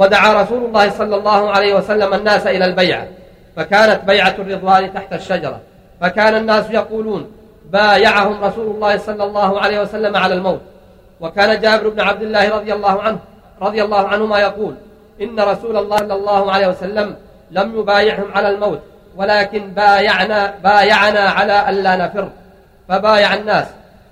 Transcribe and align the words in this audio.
ودعا 0.00 0.42
رسول 0.42 0.64
الله 0.64 0.90
صلى 0.90 1.16
الله 1.16 1.50
عليه 1.50 1.74
وسلم 1.74 2.14
الناس 2.14 2.46
إلى 2.46 2.64
البيعة 2.64 3.06
فكانت 3.56 4.04
بيعة 4.04 4.34
الرضوان 4.38 4.94
تحت 4.94 5.12
الشجرة. 5.12 5.60
فكان 6.00 6.36
الناس 6.36 6.70
يقولون 6.70 7.32
بايعهم 7.70 8.44
رسول 8.44 8.66
الله 8.66 8.98
صلى 8.98 9.24
الله 9.24 9.60
عليه 9.60 9.80
وسلم 9.80 10.16
على 10.16 10.34
الموت. 10.34 10.60
وكان 11.20 11.60
جابر 11.60 11.88
بن 11.88 12.00
عبد 12.00 12.22
الله 12.22 12.56
رضي 12.56 12.72
الله 12.72 13.02
عنه 13.02 13.18
رضي 13.62 13.82
الله 13.84 14.08
عنهما 14.08 14.38
يقول 14.38 14.74
إن 15.20 15.40
رسول 15.40 15.76
الله 15.76 15.96
صلى 15.96 16.14
الله 16.14 16.52
عليه 16.52 16.66
وسلم 16.68 17.16
لم 17.50 17.78
يبايعهم 17.78 18.32
على 18.34 18.48
الموت 18.48 18.80
ولكن 19.16 19.70
بايعنا 19.70 20.54
بايعنا 20.64 21.20
على 21.20 21.70
ألا 21.70 21.96
نفر. 21.96 22.28
فبايع 22.88 23.34
الناس 23.34 23.66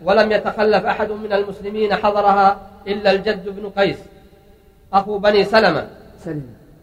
ولم 0.05 0.32
يتخلف 0.32 0.86
أحد 0.86 1.11
من 1.11 1.32
المسلمين 1.32 1.95
حضرها 1.95 2.57
إلا 2.86 3.11
الجد 3.11 3.48
بن 3.48 3.70
قيس. 3.82 3.98
أخو 4.93 5.18
بني 5.18 5.45
سلمة. 5.45 5.86
سلمة. 6.25 6.43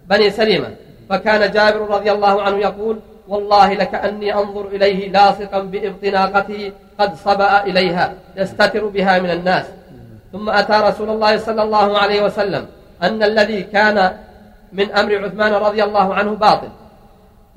بني 0.10 0.30
سلمة. 0.30 0.70
فكان 1.09 1.52
جابر 1.52 1.90
رضي 1.90 2.12
الله 2.12 2.41
عنه 2.41 2.58
يقول 2.58 3.00
والله 3.27 3.73
لكأني 3.73 4.34
أنظر 4.34 4.68
إليه 4.68 5.12
لاصقا 5.12 5.59
بإبط 5.59 6.04
ناقته 6.04 6.72
قد 6.99 7.16
صبأ 7.16 7.63
إليها 7.63 8.13
يستتر 8.38 8.86
بها 8.86 9.20
من 9.20 9.30
الناس. 9.30 9.66
ثم 10.32 10.49
أتى 10.49 10.73
رسول 10.73 11.10
الله 11.10 11.38
صلى 11.38 11.63
الله 11.63 11.98
عليه 11.98 12.23
وسلم 12.23 12.66
أن 13.04 13.23
الذي 13.23 13.62
كان 13.63 14.18
من 14.74 14.91
أمر 14.91 15.26
عثمان 15.26 15.54
رضي 15.54 15.84
الله 15.84 16.13
عنه 16.13 16.32
باطل. 16.32 16.70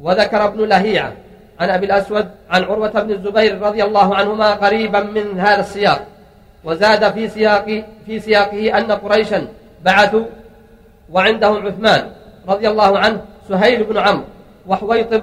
وذكر 0.01 0.45
ابن 0.45 0.65
لهيعة 0.65 1.13
عن 1.61 1.71
أبي 1.71 1.87
الأسود 1.87 2.29
عن 2.51 2.65
عروة 2.65 2.91
بن 2.91 3.11
الزبير 3.11 3.61
رضي 3.61 3.85
الله 3.85 4.15
عنهما 4.17 4.55
قريبا 4.55 5.01
من 5.01 5.41
هذا 5.41 5.61
السياق. 5.61 6.07
وزاد 6.65 7.13
في 7.13 7.29
سياق 7.29 7.85
في 8.07 8.21
سياقه 8.21 8.79
أن 8.79 8.93
قريشا 8.93 9.47
بعثوا 9.85 10.25
وعندهم 11.13 11.67
عثمان 11.67 12.11
رضي 12.49 12.69
الله 12.69 12.99
عنه 12.99 13.21
سهيل 13.49 13.85
بن 13.85 13.99
عمرو 13.99 14.25
وحويطب 14.67 15.23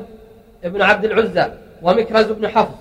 بن 0.64 0.82
عبد 0.82 1.06
العزى 1.06 1.52
ومكرز 1.82 2.26
بن 2.26 2.48
حفص 2.48 2.76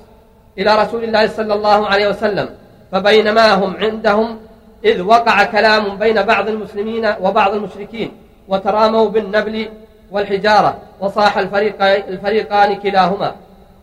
إلى 0.58 0.82
رسول 0.82 1.04
الله 1.04 1.26
صلى 1.26 1.54
الله 1.54 1.86
عليه 1.86 2.08
وسلم 2.08 2.48
فبينما 2.92 3.54
هم 3.54 3.76
عندهم 3.76 4.38
إذ 4.84 5.00
وقع 5.00 5.44
كلام 5.44 5.98
بين 5.98 6.22
بعض 6.22 6.48
المسلمين 6.48 7.14
وبعض 7.20 7.54
المشركين 7.54 8.12
وتراموا 8.48 9.08
بالنبل 9.08 9.68
والحجارة 10.10 10.78
وصاح 11.00 11.38
الفريقان 12.08 12.74
كلاهما 12.74 13.34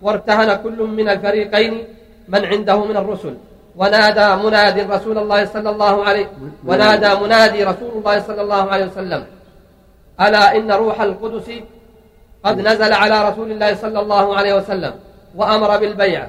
وارتهن 0.01 0.55
كل 0.63 0.83
من 0.83 1.09
الفريقين 1.09 1.83
من 2.27 2.45
عنده 2.45 2.85
من 2.85 2.97
الرسل. 2.97 3.35
ونادى 3.75 4.43
منادي 4.43 4.81
رسول 4.81 5.17
الله 5.17 5.45
صلى 5.45 5.69
الله 5.69 6.05
عليه 6.05 6.27
ونادى 6.65 7.15
منادي 7.15 7.63
رسول 7.63 7.91
الله 7.95 8.19
صلى 8.19 8.41
الله 8.41 8.71
عليه 8.71 8.85
وسلم. 8.85 9.25
ألا 10.21 10.55
إن 10.57 10.71
روح 10.71 11.01
القدس 11.01 11.51
قد 12.43 12.61
نزل 12.61 12.93
على 12.93 13.29
رسول 13.29 13.51
الله 13.51 13.75
صلى 13.75 13.99
الله 13.99 14.37
عليه 14.37 14.53
وسلم 14.53 14.93
وأمر 15.35 15.77
بالبيع. 15.77 16.27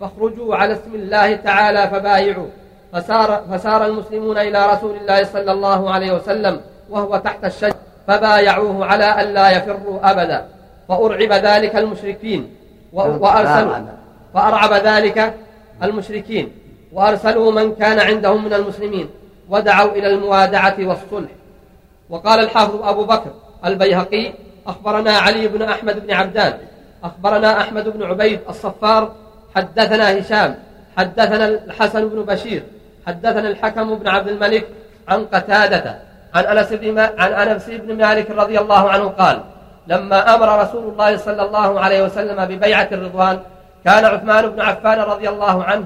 فاخرجوا 0.00 0.56
على 0.56 0.72
اسم 0.72 0.94
الله 0.94 1.36
تعالى 1.36 1.88
فبايعوا. 1.88 2.46
فسار, 2.92 3.44
فسار 3.52 3.86
المسلمون 3.86 4.38
إلى 4.38 4.66
رسول 4.72 4.96
الله 4.96 5.24
صلى 5.24 5.52
الله 5.52 5.90
عليه 5.90 6.12
وسلم 6.12 6.60
وهو 6.90 7.16
تحت 7.16 7.44
الشجر. 7.44 7.74
فبايعوه 8.06 8.86
على 8.86 9.04
أن 9.04 9.34
لا 9.34 9.50
يفروا 9.50 10.10
أبدا. 10.10 10.46
فأرعب 10.88 11.32
ذلك 11.32 11.76
المشركين. 11.76 12.56
وأرسلوا 12.92 13.76
فأرعب 14.34 14.72
ذلك 14.72 15.34
المشركين. 15.82 16.52
وأرسلوا 16.94 17.52
من 17.52 17.74
كان 17.74 18.00
عندهم 18.00 18.44
من 18.44 18.54
المسلمين 18.54 19.08
ودعوا 19.48 19.92
إلى 19.92 20.06
الموادعة 20.06 20.76
والصلح. 20.80 21.30
وقال 22.10 22.40
الحافظ 22.40 22.82
أبو 22.82 23.04
بكر 23.04 23.30
البيهقي 23.66 24.32
أخبرنا 24.66 25.12
علي 25.12 25.48
بن 25.48 25.62
أحمد 25.62 26.06
بن 26.06 26.12
عبدان 26.12 26.58
أخبرنا 27.04 27.60
أحمد 27.60 27.88
بن 27.88 28.02
عبيد 28.02 28.40
الصفار 28.48 29.12
حدثنا 29.56 30.20
هشام 30.20 30.56
حدثنا 30.96 31.48
الحسن 31.48 32.08
بن 32.08 32.22
بشير 32.22 32.62
حدثنا 33.06 33.48
الحكم 33.48 33.94
بن 33.94 34.08
عبد 34.08 34.28
الملك 34.28 34.68
عن 35.08 35.24
قتادة 35.24 35.98
عن 36.34 36.44
أنس 36.44 36.72
بن 36.72 36.98
عن 36.98 37.32
أنس 37.48 37.70
بن 37.70 37.96
مالك 37.96 38.30
رضي 38.30 38.58
الله 38.58 38.90
عنه 38.90 39.08
قال 39.08 39.42
لما 39.86 40.34
أمر 40.34 40.62
رسول 40.62 40.92
الله 40.92 41.16
صلى 41.16 41.42
الله 41.42 41.80
عليه 41.80 42.02
وسلم 42.02 42.44
ببيعة 42.44 42.88
الرضوان 42.92 43.38
كان 43.84 44.04
عثمان 44.04 44.46
بن 44.50 44.60
عفان 44.60 44.98
رضي 44.98 45.28
الله 45.28 45.64
عنه 45.64 45.84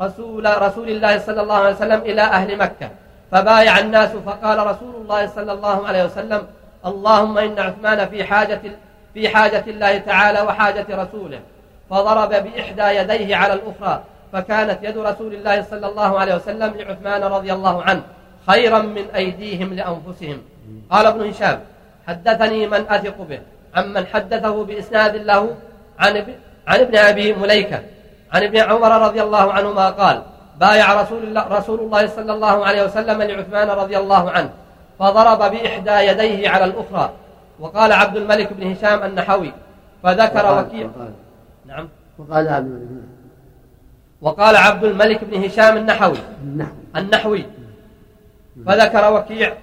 رسول 0.00 0.62
رسول 0.62 0.88
الله 0.88 1.18
صلى 1.18 1.42
الله 1.42 1.54
عليه 1.54 1.74
وسلم 1.74 2.00
إلى 2.00 2.22
أهل 2.22 2.58
مكة. 2.58 2.90
فبايع 3.32 3.78
الناس 3.78 4.10
فقال 4.10 4.66
رسول 4.66 4.94
الله 4.94 5.26
صلى 5.26 5.52
الله 5.52 5.86
عليه 5.88 6.04
وسلم 6.04 6.46
اللهم 6.86 7.38
إن 7.38 7.58
عثمان 7.58 8.08
في 8.08 8.24
حاجة 8.24 8.60
في 9.14 9.28
حاجة 9.28 9.64
الله 9.66 9.98
تعالى 9.98 10.40
وحاجة 10.40 10.86
رسوله. 10.90 11.40
فضرب 11.90 12.28
بإحدى 12.28 12.82
يديه 12.82 13.36
على 13.36 13.52
الأخرى 13.52 14.02
فكانت 14.32 14.78
يد 14.82 14.98
رسول 14.98 15.34
الله 15.34 15.62
صلى 15.62 15.86
الله 15.86 16.18
عليه 16.20 16.34
وسلم 16.34 16.74
لعثمان 16.74 17.22
رضي 17.22 17.52
الله 17.52 17.82
عنه 17.82 18.02
خيرا 18.46 18.78
من 18.78 19.10
أيديهم 19.14 19.74
لأنفسهم. 19.74 20.42
قال 20.90 21.06
ابن 21.06 21.28
هشام 21.28 21.60
حدثني 22.06 22.66
من 22.66 22.84
أثق 22.88 23.22
به 23.22 23.40
عمن 23.74 24.06
حدثه 24.06 24.64
بإسناد 24.64 25.16
له 25.16 25.54
عن 25.98 26.26
عن 26.66 26.80
ابن 26.80 26.96
أبي 26.96 27.32
مليكة. 27.32 27.82
عن 28.32 28.42
ابن 28.42 28.58
عمر 28.58 29.06
رضي 29.06 29.22
الله 29.22 29.52
عنهما 29.52 29.90
قال 29.90 30.22
بايع 30.60 31.02
رسول 31.02 31.22
الله, 31.22 31.48
رسول 31.48 31.80
الله 31.80 32.06
صلى 32.06 32.32
الله 32.32 32.66
عليه 32.66 32.84
وسلم 32.84 33.22
لعثمان 33.22 33.68
رضي 33.68 33.98
الله 33.98 34.30
عنه 34.30 34.50
فضرب 34.98 35.38
بإحدى 35.38 35.90
يديه 35.90 36.48
على 36.48 36.64
الأخرى 36.64 37.10
وقال 37.60 37.92
عبد 37.92 38.16
الملك 38.16 38.52
بن 38.52 38.72
هشام 38.72 39.02
النحوي 39.02 39.52
فذكر 40.02 40.58
وكيع 40.58 40.90
نعم. 41.66 41.88
وقال 42.18 42.48
عبد 42.48 42.66
الملك 42.66 43.08
وقال 44.22 44.56
عبد 44.56 44.84
الملك 44.84 45.24
بن 45.24 45.44
هشام 45.44 45.76
النحوي 45.76 46.18
النحوي. 46.96 47.46
فذكر 48.66 49.12
وكيع 49.12 49.54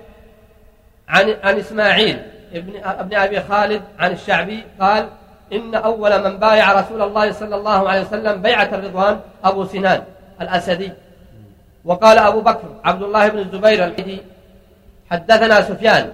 عن 1.07 1.35
عن 1.43 1.57
إسماعيل 1.57 2.21
ابن 2.53 2.73
ابن 2.83 3.15
أبي 3.15 3.39
خالد 3.39 3.81
عن 3.99 4.11
الشعبي 4.11 4.63
قال 4.79 5.07
إن 5.53 5.75
أول 5.75 6.23
من 6.23 6.37
بايع 6.37 6.79
رسول 6.79 7.01
الله 7.01 7.31
صلى 7.31 7.55
الله 7.55 7.89
عليه 7.89 8.01
وسلم 8.01 8.41
بيعة 8.41 8.69
الرضوان 8.73 9.19
أبو 9.43 9.65
سنان 9.65 10.01
الأسدي. 10.41 10.91
وقال 11.85 12.17
أبو 12.17 12.41
بكر 12.41 12.67
عبد 12.83 13.03
الله 13.03 13.27
بن 13.27 13.39
الزبير 13.39 13.85
الحدي 13.85 14.21
حدثنا 15.11 15.61
سفيان 15.61 16.13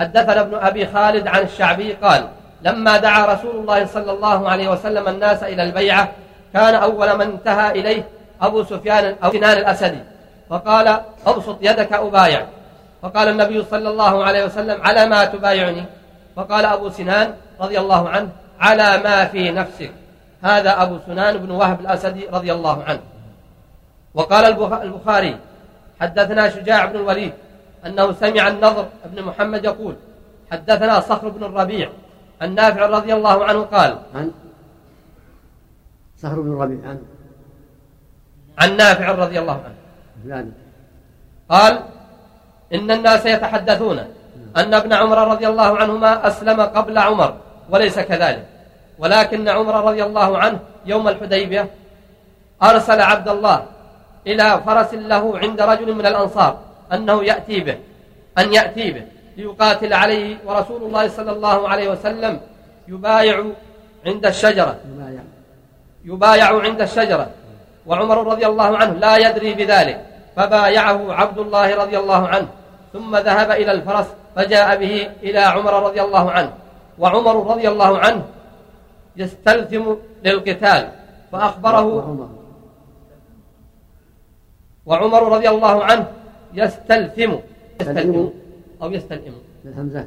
حدثنا 0.00 0.40
ابن 0.40 0.54
أبي 0.54 0.86
خالد 0.86 1.26
عن 1.26 1.42
الشعبي 1.42 1.92
قال 1.92 2.28
لما 2.62 2.96
دعا 2.96 3.34
رسول 3.34 3.56
الله 3.56 3.86
صلى 3.86 4.12
الله 4.12 4.48
عليه 4.48 4.68
وسلم 4.68 5.08
الناس 5.08 5.42
إلى 5.42 5.62
البيعة 5.62 6.08
كان 6.54 6.74
أول 6.74 7.18
من 7.18 7.20
انتهى 7.20 7.70
إليه 7.70 8.08
أبو 8.42 8.64
سفيان 8.64 9.16
أو 9.24 9.32
سنان 9.32 9.58
الأسدي. 9.58 9.98
فقال 10.50 11.00
أبسط 11.26 11.58
يدك 11.60 11.92
أبايع. 11.92 12.46
فقال 13.02 13.28
النبي 13.28 13.64
صلى 13.70 13.88
الله 13.88 14.24
عليه 14.24 14.44
وسلم 14.44 14.82
على 14.82 15.06
ما 15.06 15.24
تبايعني؟ 15.24 15.84
فقال 16.36 16.64
أبو 16.64 16.90
سنان 16.90 17.34
رضي 17.60 17.78
الله 17.78 18.08
عنه 18.08 18.28
على 18.60 19.02
ما 19.04 19.24
في 19.24 19.50
نفسك. 19.50 19.92
هذا 20.42 20.82
أبو 20.82 20.98
سنان 21.06 21.36
بن 21.36 21.50
وهب 21.50 21.80
الأسدي 21.80 22.26
رضي 22.26 22.52
الله 22.52 22.84
عنه. 22.84 23.00
وقال 24.14 24.44
البخاري 24.82 25.38
حدثنا 26.00 26.48
شجاع 26.50 26.84
بن 26.84 26.96
الوليد 26.96 27.32
أنه 27.86 28.12
سمع 28.12 28.48
النضر 28.48 28.86
بن 29.04 29.22
محمد 29.22 29.64
يقول 29.64 29.94
حدثنا 30.52 31.00
صخر 31.00 31.28
بن 31.28 31.44
الربيع 31.44 31.90
عن 32.40 32.54
نافع 32.54 32.86
رضي 32.86 33.14
الله 33.14 33.44
عنه 33.44 33.60
قال 33.62 33.98
عن 34.14 34.30
صخر 36.16 36.40
بن 36.40 36.52
الربيع 36.52 36.90
عن 36.90 37.02
عن 38.58 38.76
نافع 38.76 39.10
رضي 39.10 39.38
الله 39.38 39.60
عنه. 40.30 40.52
قال 41.50 41.82
إن 42.74 42.90
الناس 42.90 43.26
يتحدثون 43.26 43.98
أن 44.56 44.74
ابن 44.74 44.92
عمر 44.92 45.28
رضي 45.28 45.48
الله 45.48 45.78
عنهما 45.78 46.26
أسلم 46.26 46.60
قبل 46.60 46.98
عمر. 46.98 47.34
وليس 47.70 47.98
كذلك. 47.98 48.46
ولكن 48.98 49.48
عمر 49.48 49.84
رضي 49.84 50.02
الله 50.04 50.38
عنه 50.38 50.58
يوم 50.86 51.08
الحديبية 51.08 51.70
أرسل 52.62 53.00
عبد 53.00 53.28
الله 53.28 53.66
إلى 54.26 54.60
فرس 54.66 54.94
له 54.94 55.38
عند 55.38 55.60
رجل 55.60 55.94
من 55.94 56.06
الأنصار 56.06 56.58
أنه 56.92 57.24
يأتي 57.24 57.60
به 57.60 57.78
أن 58.38 58.52
يأتي 58.52 58.90
به 58.90 59.04
ليقاتل 59.36 59.92
عليه 59.92 60.36
ورسول 60.46 60.82
الله 60.82 61.08
صلى 61.08 61.32
الله 61.32 61.68
عليه 61.68 61.88
وسلم 61.90 62.40
يبايع 62.88 63.44
عند 64.06 64.26
الشجرة. 64.26 64.76
يبايع. 66.04 66.60
عند 66.60 66.80
الشجرة. 66.80 67.30
وعمر 67.86 68.26
رضي 68.26 68.46
الله 68.46 68.76
عنه 68.76 68.92
لا 68.92 69.16
يدري 69.16 69.54
بذلك. 69.54 70.06
فبايعه 70.36 71.12
عبد 71.12 71.38
الله 71.38 71.74
رضي 71.76 71.98
الله 71.98 72.28
عنه 72.28 72.48
ثم 72.92 73.16
ذهب 73.16 73.50
إلى 73.50 73.72
الفرس 73.72 74.06
فجاء 74.36 74.76
به 74.76 75.10
إلى 75.22 75.38
عمر 75.38 75.82
رضي 75.82 76.02
الله 76.02 76.30
عنه. 76.30 76.52
وعمر 77.00 77.36
رضي 77.52 77.66
الله 77.68 77.98
عنه 77.98 78.22
يستلزم 79.16 79.96
للقتال. 80.24 80.82
فأخبره 81.32 81.86
وعمر. 84.86 85.22
رضي 85.32 85.48
الله 85.48 85.84
عنه 85.84 86.06
يستلثم 86.54 87.32
يستلثم 87.80 88.26
أو 88.82 88.88
يستلئم 88.92 89.34
بالهمزة. 89.64 90.02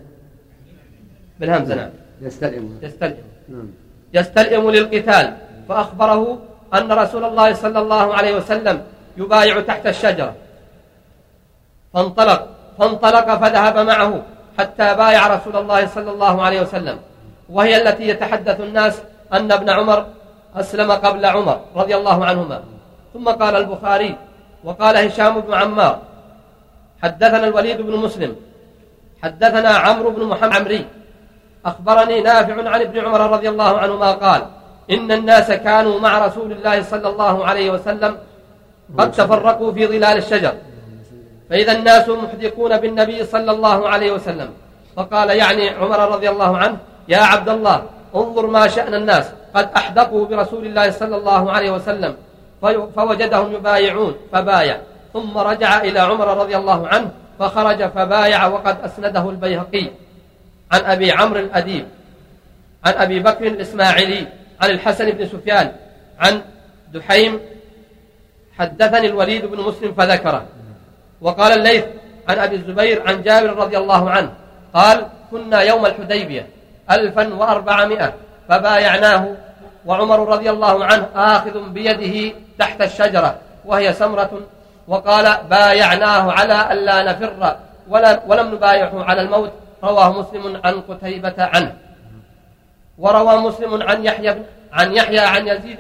بالهمزة 1.40 1.76
نعم. 1.76 1.92
يستلئم 2.22 2.80
يستلئم 2.82 3.26
نعم. 3.50 3.68
يستلئم 4.14 4.64
للقتال. 4.70 5.26
فأخبره 5.70 6.22
أن 6.74 6.92
رسول 6.92 7.24
الله 7.24 7.54
صلى 7.54 7.80
الله 7.80 8.06
عليه 8.14 8.34
وسلم 8.38 8.78
يبايع 9.18 9.62
تحت 9.62 9.86
الشجرة. 9.88 10.36
فانطلق. 11.94 12.42
فانطلق 12.78 13.28
فذهب 13.42 13.78
معه. 13.78 14.33
حتى 14.60 14.96
بايع 14.96 15.28
رسول 15.36 15.56
الله 15.56 15.88
صلى 15.88 16.12
الله 16.12 16.42
عليه 16.46 16.62
وسلم. 16.62 16.98
وهي 17.50 17.82
التي 17.82 18.08
يتحدث 18.08 18.60
الناس 18.62 19.02
أن 19.34 19.52
ابن 19.52 19.70
عمر 19.70 20.06
أسلم 20.56 20.92
قبل 20.92 21.26
عمر 21.26 21.60
رضي 21.76 21.96
الله 21.96 22.26
عنهما. 22.26 22.64
ثم 23.14 23.30
قال 23.30 23.56
البخاري 23.56 24.18
وقال 24.64 24.98
هشام 24.98 25.40
بن 25.42 25.54
عمار 25.54 26.00
حدثنا 27.04 27.48
الوليد 27.48 27.82
بن 27.82 27.96
مسلم 27.98 28.36
حدثنا 29.24 29.70
عمرو 29.70 30.10
بن 30.10 30.24
محمد 30.24 30.54
عمري 30.56 30.86
أخبرني 31.66 32.22
نافع 32.22 32.70
عن 32.70 32.82
ابن 32.82 33.00
عمر 33.06 33.22
رضي 33.32 33.50
الله 33.50 33.80
عنهما 33.80 34.12
قال 34.12 34.42
إن 34.92 35.12
الناس 35.12 35.52
كانوا 35.52 36.00
مع 36.00 36.26
رسول 36.26 36.52
الله 36.52 36.84
صلى 36.84 37.08
الله 37.10 37.46
عليه 37.46 37.72
وسلم 37.72 38.18
قد 38.98 39.12
تفرقوا 39.12 39.72
في 39.72 39.88
ظلال 39.88 40.18
الشجر. 40.18 40.54
فإذا 41.50 41.72
الناس 41.72 42.10
محدقون 42.10 42.78
بالنبي 42.78 43.24
صلى 43.24 43.52
الله 43.52 43.90
عليه 43.90 44.12
وسلم. 44.12 44.50
فقال 44.96 45.30
يعني 45.30 45.70
عمر 45.70 46.00
رضي 46.12 46.30
الله 46.30 46.58
عنه 46.58 46.78
يا 47.08 47.18
عبد 47.18 47.50
الله 47.50 47.84
انظر 48.16 48.48
ما 48.48 48.68
شأن 48.68 48.94
الناس. 48.94 49.26
قد 49.56 49.70
أحدقوا 49.76 50.26
برسول 50.26 50.66
الله 50.66 50.92
صلى 50.92 51.16
الله 51.16 51.52
عليه 51.52 51.72
وسلم 51.72 52.16
فوجدهم 52.96 53.54
يبايعون 53.54 54.16
فبايع. 54.32 54.78
ثم 55.14 55.38
رجع 55.38 55.82
إلى 55.82 56.00
عمر 56.00 56.38
رضي 56.38 56.58
الله 56.58 56.88
عنه 56.88 57.12
فخرج 57.40 57.84
فبايع 57.90 58.48
وقد 58.48 58.78
أسنده 58.82 59.30
البيهقي. 59.30 59.88
عن 60.72 60.82
أبي 60.82 61.12
عمرو 61.12 61.40
الأديب 61.40 61.86
عن 62.86 62.94
أبي 62.94 63.20
بكر 63.20 63.48
الإسماعيلي 63.48 64.28
عن 64.62 64.70
الحسن 64.70 65.12
بن 65.12 65.26
سفيان 65.26 65.72
عن 66.20 66.42
دحيم 66.94 67.40
حدثني 68.58 69.08
الوليد 69.08 69.46
بن 69.46 69.60
مسلم 69.62 69.94
فذكره. 69.94 70.46
وقال 71.24 71.52
الليث 71.52 71.86
عن 72.30 72.40
أبي 72.40 72.56
الزبير 72.56 73.08
عن 73.08 73.24
جابر 73.24 73.56
رضي 73.56 73.78
الله 73.78 74.10
عنه 74.10 74.32
قال 74.74 75.08
كنا 75.32 75.62
يوم 75.62 75.86
الحديبية 75.86 76.48
ألفا 76.92 77.34
وأربعمائة 77.34 78.14
فبايعناه 78.50 79.36
وعمر 79.86 80.28
رضي 80.28 80.50
الله 80.50 80.86
عنه 80.86 81.08
آخذ 81.16 81.70
بيده 81.70 82.36
تحت 82.60 82.82
الشجرة 82.82 83.36
وهي 83.66 83.94
سمرة 83.94 84.42
وقال 84.88 85.38
بايعناه 85.50 86.32
على 86.32 86.74
ألا 86.74 87.04
نفر 87.04 87.58
ولا 87.88 88.22
ولم 88.28 88.54
نبايعه 88.54 89.04
على 89.04 89.22
الموت 89.22 89.52
رواه 89.84 90.20
مسلم 90.20 90.62
عن 90.64 90.82
قتيبة 90.82 91.34
عنه. 91.38 91.76
وروى 92.98 93.38
مسلم 93.38 93.84
عن 93.84 94.06
يحيى 94.06 94.36
عن 94.74 94.94
يحيى 94.94 95.20
عن 95.20 95.48
يزيد 95.48 95.78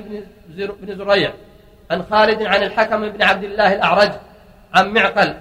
بن 0.81 0.97
زريع 0.97 1.31
عن 1.91 2.03
خالد 2.11 2.43
عن 2.43 2.63
الحكم 2.63 3.09
بن 3.09 3.23
عبد 3.23 3.43
الله 3.43 3.73
الأعرج 3.73 4.11
عن 4.73 4.93
معقل 4.93 5.33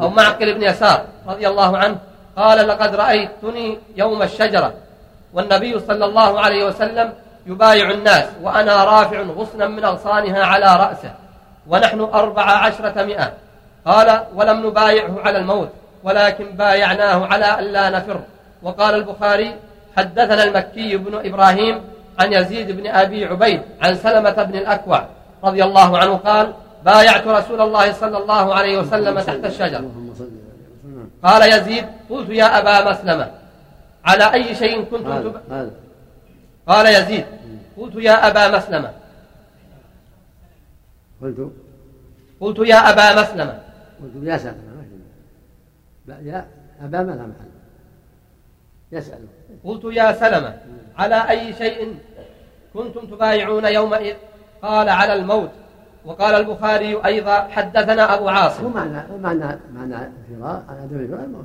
أو 0.00 0.08
معقل 0.08 0.54
بن 0.54 0.62
يسار 0.62 1.04
رضي 1.26 1.48
الله 1.48 1.78
عنه 1.78 1.98
قال 2.36 2.68
لقد 2.68 2.94
رأيتني 2.94 3.78
يوم 3.96 4.22
الشجرة 4.22 4.74
والنبي 5.32 5.80
صلى 5.80 6.04
الله 6.04 6.40
عليه 6.40 6.64
وسلم 6.64 7.12
يبايع 7.46 7.90
الناس 7.90 8.24
وأنا 8.42 8.84
رافع 8.84 9.20
غصنا 9.20 9.68
من 9.68 9.84
أغصانها 9.84 10.44
على 10.44 10.66
رأسه 10.66 11.12
ونحن 11.68 12.00
أربع 12.00 12.42
عشرة 12.42 13.02
مئة 13.02 13.32
قال 13.86 14.20
ولم 14.34 14.66
نبايعه 14.66 15.20
على 15.20 15.38
الموت 15.38 15.68
ولكن 16.04 16.44
بايعناه 16.44 17.26
على 17.26 17.58
ألا 17.58 17.90
نفر 17.90 18.20
وقال 18.62 18.94
البخاري 18.94 19.56
حدثنا 19.96 20.44
المكي 20.44 20.96
بن 20.96 21.26
إبراهيم 21.26 21.80
عن 22.18 22.32
يزيد 22.32 22.70
بن 22.70 22.86
أبي 22.86 23.24
عبيد 23.24 23.62
عن 23.82 23.94
سلمة 23.94 24.42
بن 24.42 24.58
الأكوع 24.58 25.06
رضي 25.44 25.64
الله 25.64 25.98
عنه 25.98 26.16
قال 26.16 26.52
بايعت 26.84 27.26
رسول 27.26 27.60
الله 27.60 27.92
صلى 27.92 28.18
الله 28.18 28.54
عليه 28.54 28.78
وسلم 28.78 29.20
تحت 29.20 29.44
الشجر. 29.44 29.90
قال 31.22 31.52
يزيد 31.52 31.84
قلت 32.10 32.30
يا 32.30 32.58
أبا 32.58 32.90
مسلمة 32.90 33.30
على 34.04 34.32
أي 34.32 34.54
شيء 34.54 34.84
كنتم 34.84 35.22
تب... 35.22 35.40
قال 36.68 36.86
يزيد 36.86 37.24
قلت 37.76 37.94
يا 37.96 38.28
أبا 38.28 38.56
مسلمة. 38.56 38.92
قلت؟ 41.22 41.50
قلت 42.40 42.58
يا 42.58 42.76
أبا 42.76 43.22
مسلمة. 43.22 43.60
قلت 44.02 44.12
يا 44.22 44.36
سلمة 44.36 44.84
يا 46.08 46.46
أبا 46.82 47.02
مسلمة 47.02 47.34
يسأل 48.92 49.26
قلت 49.64 49.84
يا 49.84 50.12
سلمة 50.12 50.58
على 50.96 51.30
أي 51.30 51.52
شيء 51.52 51.98
كنتم 52.74 53.06
تبايعون 53.06 53.64
يومئذ؟ 53.64 54.16
قال 54.62 54.88
على 54.88 55.12
الموت. 55.12 55.50
وقال 56.04 56.34
البخاري 56.34 57.00
أيضا 57.04 57.34
حدثنا 57.34 58.14
أبو 58.14 58.28
عاصم. 58.28 58.66
ومعنى 58.66 59.02
معنى 59.22 59.58
معنى 59.74 59.94
الفراق 59.94 60.64
على 60.68 60.80
عدم 60.80 60.96
الفراق 60.96 61.20
الموت 61.20 61.44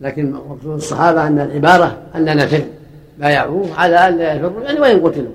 لكن 0.00 0.32
مقصود 0.32 0.74
الصحابة 0.74 1.26
أن 1.26 1.40
العبارة 1.40 1.98
أننا 2.14 2.34
نفر 2.34 2.62
بايعوه 3.18 3.74
على 3.76 4.08
أن 4.08 4.18
لا 4.18 4.34
يفروا 4.34 4.62
يعني 4.62 4.80
وإن 4.80 5.00
قتلوا؟ 5.06 5.32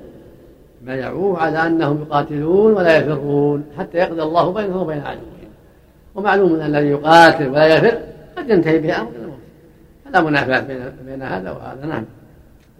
بايعوه 0.82 1.40
على 1.40 1.68
أنهم 1.68 2.02
يقاتلون 2.02 2.74
ولا 2.74 2.98
يفرون 2.98 3.66
حتى 3.78 3.98
يقضي 3.98 4.22
الله 4.22 4.54
بينهم 4.54 4.82
وبين 4.82 5.02
عدوهم. 5.02 5.28
ومعلوم 6.16 6.56
أن 6.56 6.66
الذي 6.66 6.88
يقاتل 6.88 7.48
ولا 7.48 7.66
يفر 7.66 7.98
قد 8.38 8.50
ينتهي 8.50 8.80
به 8.80 9.02
أمر 9.02 9.12
الموت. 9.16 9.40
فلا 10.06 10.22
منافاة 10.22 10.60
بين 10.60 10.92
بين 11.06 11.22
هذا 11.22 11.52
وهذا. 11.52 11.86
نعم. 11.86 12.06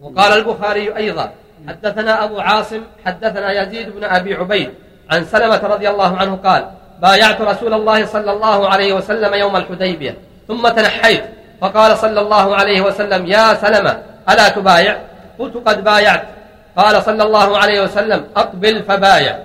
وقال 0.00 0.38
البخاري 0.38 0.96
أيضا 0.96 1.32
حدثنا 1.68 2.24
أبو 2.24 2.40
عاصم 2.40 2.80
حدثنا 3.04 3.62
يزيد 3.62 3.90
بن 3.90 4.04
أبي 4.04 4.34
عبيد 4.34 4.70
عن 5.10 5.24
سلمة 5.24 5.60
رضي 5.62 5.88
الله 5.88 6.16
عنه 6.16 6.38
قال 6.44 6.70
بايعت 7.02 7.40
رسول 7.40 7.74
الله 7.74 8.06
صلى 8.06 8.32
الله 8.32 8.68
عليه 8.68 8.92
وسلم 8.92 9.34
يوم 9.34 9.56
الحديبية 9.56 10.16
ثم 10.48 10.68
تنحيت 10.68 11.24
فقال 11.60 11.98
صلى 11.98 12.20
الله 12.20 12.56
عليه 12.56 12.80
وسلم 12.80 13.26
يا 13.26 13.54
سلمة 13.54 14.02
ألا 14.30 14.48
تبايع؟ 14.48 14.98
قلت 15.38 15.56
قد 15.66 15.84
بايعت. 15.84 16.22
قال 16.76 17.02
صلى 17.02 17.22
الله 17.22 17.58
عليه 17.58 17.82
وسلم 17.82 18.24
أقبل 18.36 18.82
فبايع. 18.82 19.38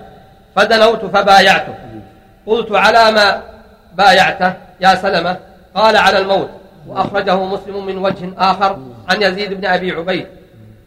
فدنوت 0.56 1.04
فبايعته. 1.04 1.74
قلت 2.46 2.72
على 2.72 3.12
ما 3.12 3.42
بايعته 3.94 4.52
يا 4.80 4.94
سلمة؟ 4.94 5.36
قال 5.74 5.96
على 5.96 6.18
الموت. 6.18 6.50
وأخرجه 6.86 7.44
مسلم 7.44 7.86
من 7.86 7.98
وجه 7.98 8.32
آخر 8.38 8.78
عن 9.08 9.22
يزيد 9.22 9.54
بن 9.54 9.66
أبي 9.66 9.92
عبيد. 9.92 10.26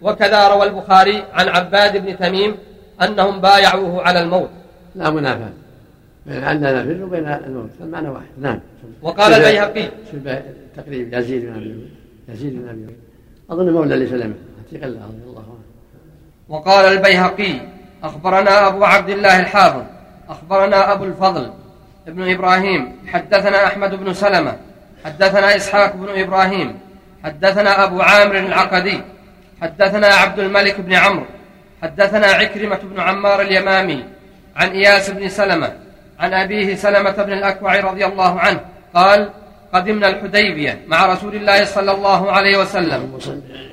وكذا 0.01 0.48
روى 0.48 0.63
البخاري 0.63 1.24
عن 1.34 1.50
عباد 1.50 1.98
بن 1.98 2.18
تميم 2.18 2.58
أنهم 3.01 3.42
بايعوه 3.42 4.03
على 4.03 4.20
الموت. 4.20 4.50
لا. 4.95 5.09
منافاة 5.09 5.53
بين 6.25 6.43
أننا 6.43 6.83
نفر 6.83 7.03
وبين 7.03 7.27
الموت 7.27 7.69
المعنى 7.81 8.09
واحد. 8.09 8.25
نعم. 8.41 8.59
وقال 9.01 9.33
البيهقي. 9.33 9.89
تقريب 10.77 11.13
يزيد 11.13 11.45
بن 11.45 11.53
أبي 11.55 11.89
يزيد 12.29 12.53
بن 12.53 12.69
أبي 12.69 12.95
أظن 13.50 13.73
مولى 13.73 13.95
لسلمة. 13.95 14.35
عتيق 14.67 14.83
الله 14.83 15.05
رضي 15.05 15.23
الله 15.29 15.41
عنه. 15.41 15.63
وقال 16.50 16.85
البيهقي 16.85 17.53
أخبرنا 18.03 18.67
أبو 18.67 18.83
عبد 18.83 19.09
الله 19.09 19.39
الحافظ 19.39 19.83
أخبرنا 20.29 20.93
أبو 20.93 21.03
الفضل 21.05 21.53
ابن 22.07 22.31
إبراهيم 22.31 22.95
حدثنا 23.07 23.67
أحمد 23.67 23.95
بن 23.95 24.13
سلمة 24.13 24.57
حدثنا 25.05 25.55
إسحاق 25.55 25.95
بن 25.95 26.21
إبراهيم 26.21 26.79
حدثنا 27.23 27.83
أبو 27.83 28.01
عامر 28.01 28.39
العقدي 28.39 29.01
حدثنا 29.62 30.07
عبد 30.07 30.39
الملك 30.39 30.81
بن 30.81 30.93
عمرو 30.93 31.25
حدثنا 31.81 32.27
عكرمة 32.27 32.79
بن 32.83 33.00
عمار 33.00 33.41
اليمامي 33.41 34.03
عن 34.55 34.69
إياس 34.69 35.10
بن 35.10 35.29
سلمة 35.29 35.74
عن 36.19 36.33
أبيه 36.33 36.75
سلمة 36.75 37.12
بن 37.12 37.33
الأكوع 37.33 37.79
رضي 37.79 38.05
الله 38.05 38.39
عنه 38.39 38.60
قال 38.95 39.29
قدمنا 39.74 40.07
الحديبية 40.07 40.79
مع 40.88 41.05
رسول 41.05 41.36
الله 41.36 41.65
صلى 41.65 41.91
الله 41.91 42.31
عليه 42.31 42.57
وسلم 42.57 43.19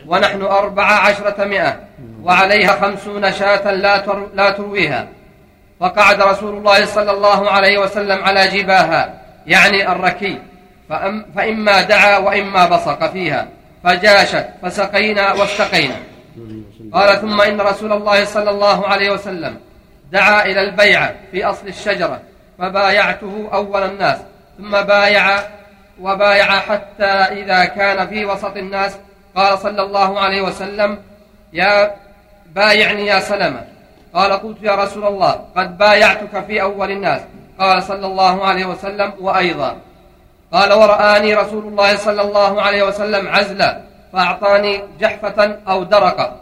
ونحن 0.06 0.42
أربع 0.42 0.84
عشرة 0.84 1.44
مئة 1.44 1.80
وعليها 2.22 2.72
خمسون 2.80 3.32
شاة 3.32 3.70
لا, 3.70 4.04
لا 4.34 4.50
ترويها. 4.50 5.08
فقعد 5.80 6.22
رسول 6.22 6.56
الله 6.56 6.84
صلى 6.84 7.10
الله 7.10 7.50
عليه 7.50 7.78
وسلم 7.78 8.24
على 8.24 8.48
جباها 8.48 9.20
يعني 9.46 9.92
الركي 9.92 10.38
فأم 10.88 11.26
فإما 11.36 11.82
دعا 11.82 12.18
وإما 12.18 12.66
بصق 12.66 13.12
فيها 13.12 13.48
فجاشت 13.84 14.46
فسقينا 14.62 15.32
واستقينا. 15.32 15.96
قال 16.92 17.20
ثم 17.20 17.40
إن 17.40 17.60
رسول 17.60 17.92
الله 17.92 18.24
صلى 18.24 18.50
الله 18.50 18.88
عليه 18.88 19.10
وسلم 19.10 19.56
دعا 20.12 20.44
إلى 20.44 20.60
البيعة 20.60 21.14
في 21.30 21.44
أصل 21.44 21.68
الشجرة 21.68 22.20
فبايعته 22.58 23.48
أول 23.52 23.82
الناس 23.82 24.18
ثم 24.58 24.80
بايع 24.80 25.38
وبايع 26.00 26.44
حتى 26.44 27.04
إذا 27.04 27.64
كان 27.64 28.08
في 28.08 28.24
وسط 28.24 28.56
الناس. 28.56 28.96
قال 29.36 29.58
صلى 29.58 29.82
الله 29.82 30.20
عليه 30.20 30.42
وسلم 30.42 30.98
يا 31.52 31.94
بايعني 32.54 33.06
يا 33.06 33.20
سلمة. 33.20 33.64
قال 34.14 34.32
قلت 34.32 34.58
يا 34.62 34.74
رسول 34.74 35.06
الله 35.06 35.32
قد 35.56 35.78
بايعتك 35.78 36.44
في 36.46 36.62
أول 36.62 36.90
الناس. 36.90 37.20
قال 37.58 37.82
صلى 37.82 38.06
الله 38.06 38.44
عليه 38.44 38.64
وسلم 38.64 39.12
وأيضا. 39.20 39.76
قال 40.52 40.72
ورآني 40.72 41.34
رسول 41.34 41.64
الله 41.64 41.96
صلى 41.96 42.22
الله 42.22 42.62
عليه 42.62 42.82
وسلم 42.82 43.28
عزلا 43.28 43.80
فأعطاني 44.12 44.82
جحفة 45.00 45.58
أو 45.68 45.82
درقة. 45.82 46.36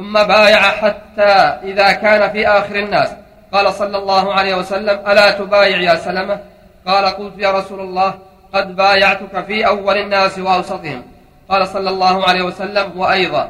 ثم 0.00 0.12
بايع 0.12 0.60
حتى 0.60 1.32
إذا 1.70 1.92
كان 1.92 2.30
في 2.30 2.48
آخر 2.48 2.76
الناس. 2.76 3.08
قال 3.52 3.74
صلى 3.74 3.98
الله 3.98 4.34
عليه 4.34 4.54
وسلم 4.54 5.10
ألا 5.10 5.30
تبايع 5.30 5.78
يا 5.78 5.94
سلمة؟ 5.94 6.40
قال 6.86 7.04
قلت 7.04 7.38
يا 7.38 7.50
رسول 7.50 7.80
الله 7.80 8.18
قد 8.52 8.76
بايعتك 8.76 9.44
في 9.44 9.66
أول 9.66 9.98
الناس 9.98 10.38
وأوسطهم. 10.38 11.02
قال 11.48 11.68
صلى 11.68 11.90
الله 11.90 12.28
عليه 12.28 12.42
وسلم 12.42 12.98
وأيضا. 12.98 13.48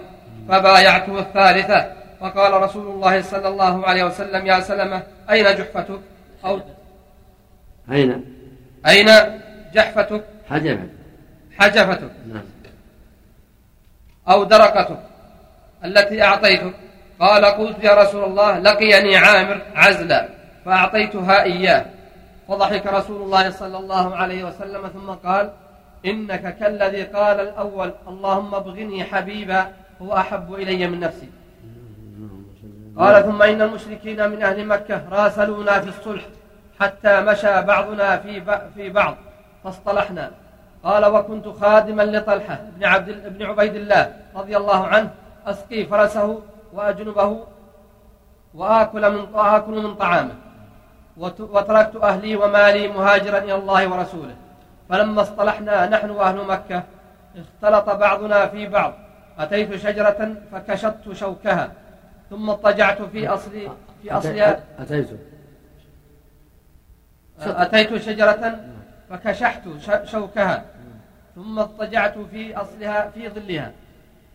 فبايعته 0.48 1.18
الثالثة. 1.18 1.92
فقال 2.20 2.62
رسول 2.62 2.86
الله 2.86 3.22
صلى 3.22 3.48
الله 3.48 3.86
عليه 3.86 4.04
وسلم 4.04 4.46
يا 4.46 4.60
سلمة 4.60 5.02
أين 5.30 5.44
جحفتك؟ 5.44 6.00
أو 6.44 6.60
أين؟ 7.92 8.24
أين 8.86 9.08
جحفتك؟ 9.74 10.24
حجفتك 10.50 10.88
حجفتك. 11.58 12.10
نعم. 12.32 12.42
أو 14.28 14.44
درقتك. 14.44 15.09
التي 15.84 16.22
أعطيتك 16.22 16.74
قال 17.20 17.44
قلت 17.44 17.84
يا 17.84 17.94
رسول 17.94 18.24
الله 18.24 18.58
لقيني 18.58 19.16
عامر 19.16 19.62
عزلا 19.74 20.28
فأعطيتها 20.64 21.42
إياه. 21.42 21.84
فضحك 22.48 22.86
رسول 22.86 23.22
الله 23.22 23.50
صلى 23.50 23.78
الله 23.78 24.16
عليه 24.16 24.44
وسلم 24.44 24.88
ثم 24.88 25.10
قال 25.10 25.50
إنك 26.06 26.58
كالذي 26.58 27.02
قال 27.02 27.40
الأول 27.40 27.92
اللهم 28.08 28.54
ابغني 28.54 29.04
حبيبا 29.04 29.68
هو 30.02 30.16
أحب 30.16 30.54
إلي 30.54 30.86
من 30.86 31.00
نفسي. 31.00 31.28
قال 32.96 33.24
ثم 33.24 33.42
إن 33.42 33.62
المشركين 33.62 34.30
من 34.30 34.42
أهل 34.42 34.66
مكة 34.66 35.02
راسلونا 35.10 35.80
في 35.80 35.88
الصلح 35.88 36.22
حتى 36.80 37.20
مشى 37.20 37.62
بعضنا 37.62 38.16
في 38.16 38.42
في 38.74 38.88
بعض 38.88 39.16
فاصطلحنا. 39.64 40.30
قال 40.84 41.06
وكنت 41.06 41.48
خادما 41.48 42.02
لطلحة 42.02 42.58
بن 42.76 42.84
عبد 42.84 43.38
بن 43.38 43.46
عبيد 43.46 43.74
الله 43.74 44.12
رضي 44.34 44.56
الله 44.56 44.86
عنه 44.86 45.10
أسقي 45.46 45.84
فرسه 45.84 46.42
وأجنبه 46.72 47.46
وآكل 48.54 49.10
من 49.10 49.34
وآكل 49.34 49.82
من 49.82 49.94
طعامه. 49.94 50.34
وتركت 51.16 51.96
أهلي 51.96 52.36
ومالي 52.36 52.88
مهاجرا 52.88 53.38
إلى 53.38 53.54
الله 53.54 53.88
ورسوله. 53.92 54.36
فلما 54.88 55.22
اصطلحنا 55.22 55.86
نحن 55.86 56.10
وأهل 56.10 56.46
مكة 56.46 56.82
اختلط 57.36 57.90
بعضنا 57.90 58.46
في 58.46 58.66
بعض. 58.66 58.92
أتيت 59.38 59.76
شجرة 59.76 60.34
فكشطت 60.52 61.12
شوكها. 61.12 61.72
ثم 62.30 62.50
اضطجعت 62.50 63.02
في 63.02 63.28
أصل 63.28 63.50
في 64.02 64.12
أصلها. 64.12 64.62
أتيت. 64.78 65.08
أتيت 67.40 67.96
شجرة 67.96 68.60
فكشحت 69.10 69.62
شوكها. 70.04 70.64
ثم 71.34 71.58
اضطجعت 71.58 72.18
في 72.18 72.56
أصلها 72.56 73.10
في 73.10 73.28
ظلها. 73.28 73.72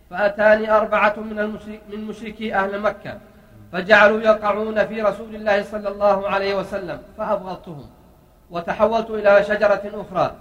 فأتاني 0.09 0.71
أربعة 0.71 1.15
من 1.17 1.39
المشرك 1.39 1.81
من 1.89 2.03
مشركي 2.03 2.55
أهل 2.55 2.79
مكة 2.79 3.17
فجعلوا 3.71 4.21
يقعون 4.21 4.88
في 4.88 5.01
رسول 5.01 5.35
الله 5.35 5.63
صلى 5.63 5.89
الله 5.89 6.29
عليه 6.29 6.55
وسلم 6.55 7.00
فأبغضتهم 7.17 7.89
وتحولت 8.51 9.09
إلى 9.09 9.43
شجرة 9.43 9.81
أخرى 9.93 10.35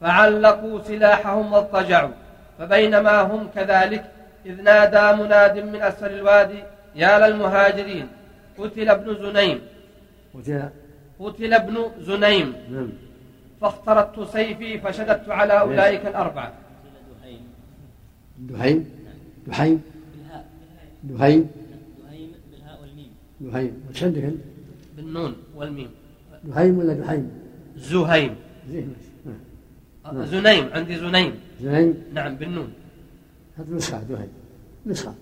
فعلقوا 0.00 0.80
سلاحهم 0.80 1.52
واضطجعوا 1.52 2.10
فبينما 2.58 3.20
هم 3.20 3.48
كذلك 3.54 4.04
إذ 4.46 4.62
نادى 4.62 5.22
مناد 5.22 5.58
من 5.58 5.82
أسفل 5.82 6.12
الوادي 6.12 6.62
يا 6.94 7.18
للمهاجرين 7.18 8.08
قتل 8.58 8.88
ابن 8.88 9.14
زنيم. 9.14 9.60
قتل 10.34 10.68
قتل 11.20 11.54
ابن 11.54 11.90
زنيم. 11.98 12.54
نعم. 12.70 12.92
فاخترت 13.60 14.28
سيفي 14.32 14.78
فشددت 14.78 15.28
على 15.28 15.60
أولئك 15.60 16.06
الأربعة. 16.06 16.52
دحيم 18.38 18.90
دحيم 19.46 19.82
دحيم 21.04 21.50
دهيم. 21.50 21.50
بالهاء 22.50 22.80
والميم 22.82 23.10
دحيم 23.40 23.72
وش 23.90 24.04
عندك 24.04 24.24
أنت؟ 24.24 24.40
بالنون 24.96 25.36
والميم. 25.54 25.90
دحيم 26.44 26.78
ولا 26.78 26.94
دحيم؟ 26.94 27.30
زهيم. 27.76 28.34
زين 28.70 28.94
نعم. 30.04 30.24
زنيم. 30.24 30.70
عندي 30.72 30.96
زنيم. 30.96 31.34
زين 31.62 31.94
نعم 32.14 32.36
بالنون. 32.36 32.72
هذا 33.58 33.74
نسخة 33.74 34.02
دحيم 34.02 34.28
نسخة. 34.86 35.14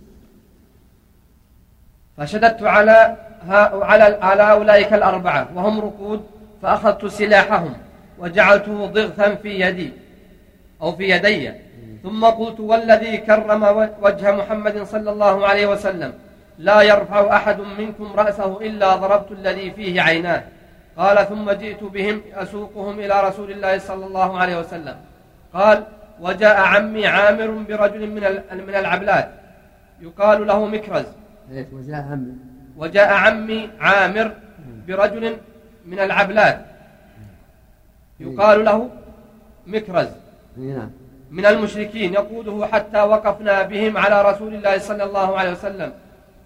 فشددت 2.17 2.63
على 2.63 3.17
ها 3.43 3.85
على 3.85 4.05
على 4.05 4.43
أولئك 4.51 4.93
الأربعة 4.93 5.57
وهم 5.57 5.81
ركود 5.81 6.21
فأخذت 6.63 7.07
سلاحهم 7.07 7.75
وجعلته 8.19 8.87
ضغثا 8.87 9.35
في 9.35 9.61
يدي 9.61 9.91
أو 10.83 10.97
في 10.97 11.09
يدي. 11.11 11.66
ثم 12.03 12.25
قلت 12.25 12.61
والذي 12.61 13.17
كرم 13.17 13.63
وجه 14.03 14.37
محمد 14.37 14.83
صلى 14.83 15.11
الله 15.11 15.47
عليه 15.47 15.67
وسلم 15.67 16.13
لا 16.59 16.83
يرفع 16.83 17.37
أحد 17.37 17.61
منكم 17.61 18.13
رأسه 18.17 18.61
إلا 18.61 18.97
ضربت 18.97 19.33
الذي 19.33 19.71
فيه 19.71 20.03
عيناه. 20.03 20.43
قال 20.97 21.29
ثم 21.29 21.51
جئت 21.51 21.85
بهم 21.85 22.21
أسوقهم 22.35 22.99
إلى 22.99 23.29
رسول 23.29 23.51
الله 23.51 23.79
صلى 23.79 24.07
الله 24.07 24.39
عليه 24.39 24.59
وسلم. 24.59 24.97
قال 25.55 25.85
وجاء 26.21 26.57
عمي 26.57 27.07
عامر 27.07 27.51
برجل 27.69 28.03
من 28.11 28.23
من 28.67 28.75
العبلات. 28.75 29.29
يقال 30.01 30.47
له 30.47 30.67
مكرز. 30.67 31.05
إيش 31.53 31.67
وجاء 31.73 32.03
عمي. 32.11 32.35
وجاء 32.77 33.13
عمي 33.13 33.71
عامر 33.81 34.33
برجل 34.89 35.37
من 35.87 35.99
العبلات. 35.99 36.59
يقال 38.21 38.65
له 38.65 38.91
مكرز. 39.67 40.09
اي 40.59 40.63
نعم. 40.63 40.91
من 41.31 41.47
المشركين 41.47 42.15
يقوده 42.15 42.67
حتى 42.73 43.03
وقفنا 43.03 43.63
بهم 43.63 43.97
على 43.99 44.23
رسول 44.23 44.55
الله 44.55 44.79
صلى 44.79 45.05
الله 45.05 45.39
عليه 45.39 45.53
وسلم 45.53 45.93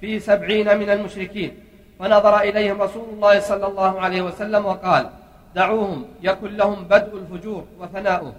في 0.00 0.20
سبعين 0.20 0.78
من 0.78 0.90
المشركين. 0.90 1.54
فنظر 1.99 2.40
إليهم 2.40 2.82
رسول 2.82 3.08
الله 3.12 3.40
صلى 3.40 3.66
الله 3.66 4.00
عليه 4.00 4.22
وسلم 4.22 4.66
وقال 4.66 5.10
دعوهم 5.54 6.04
يكن 6.22 6.56
لهم 6.56 6.84
بدء 6.84 7.16
الفجور 7.16 7.64
وثناؤه. 7.80 8.32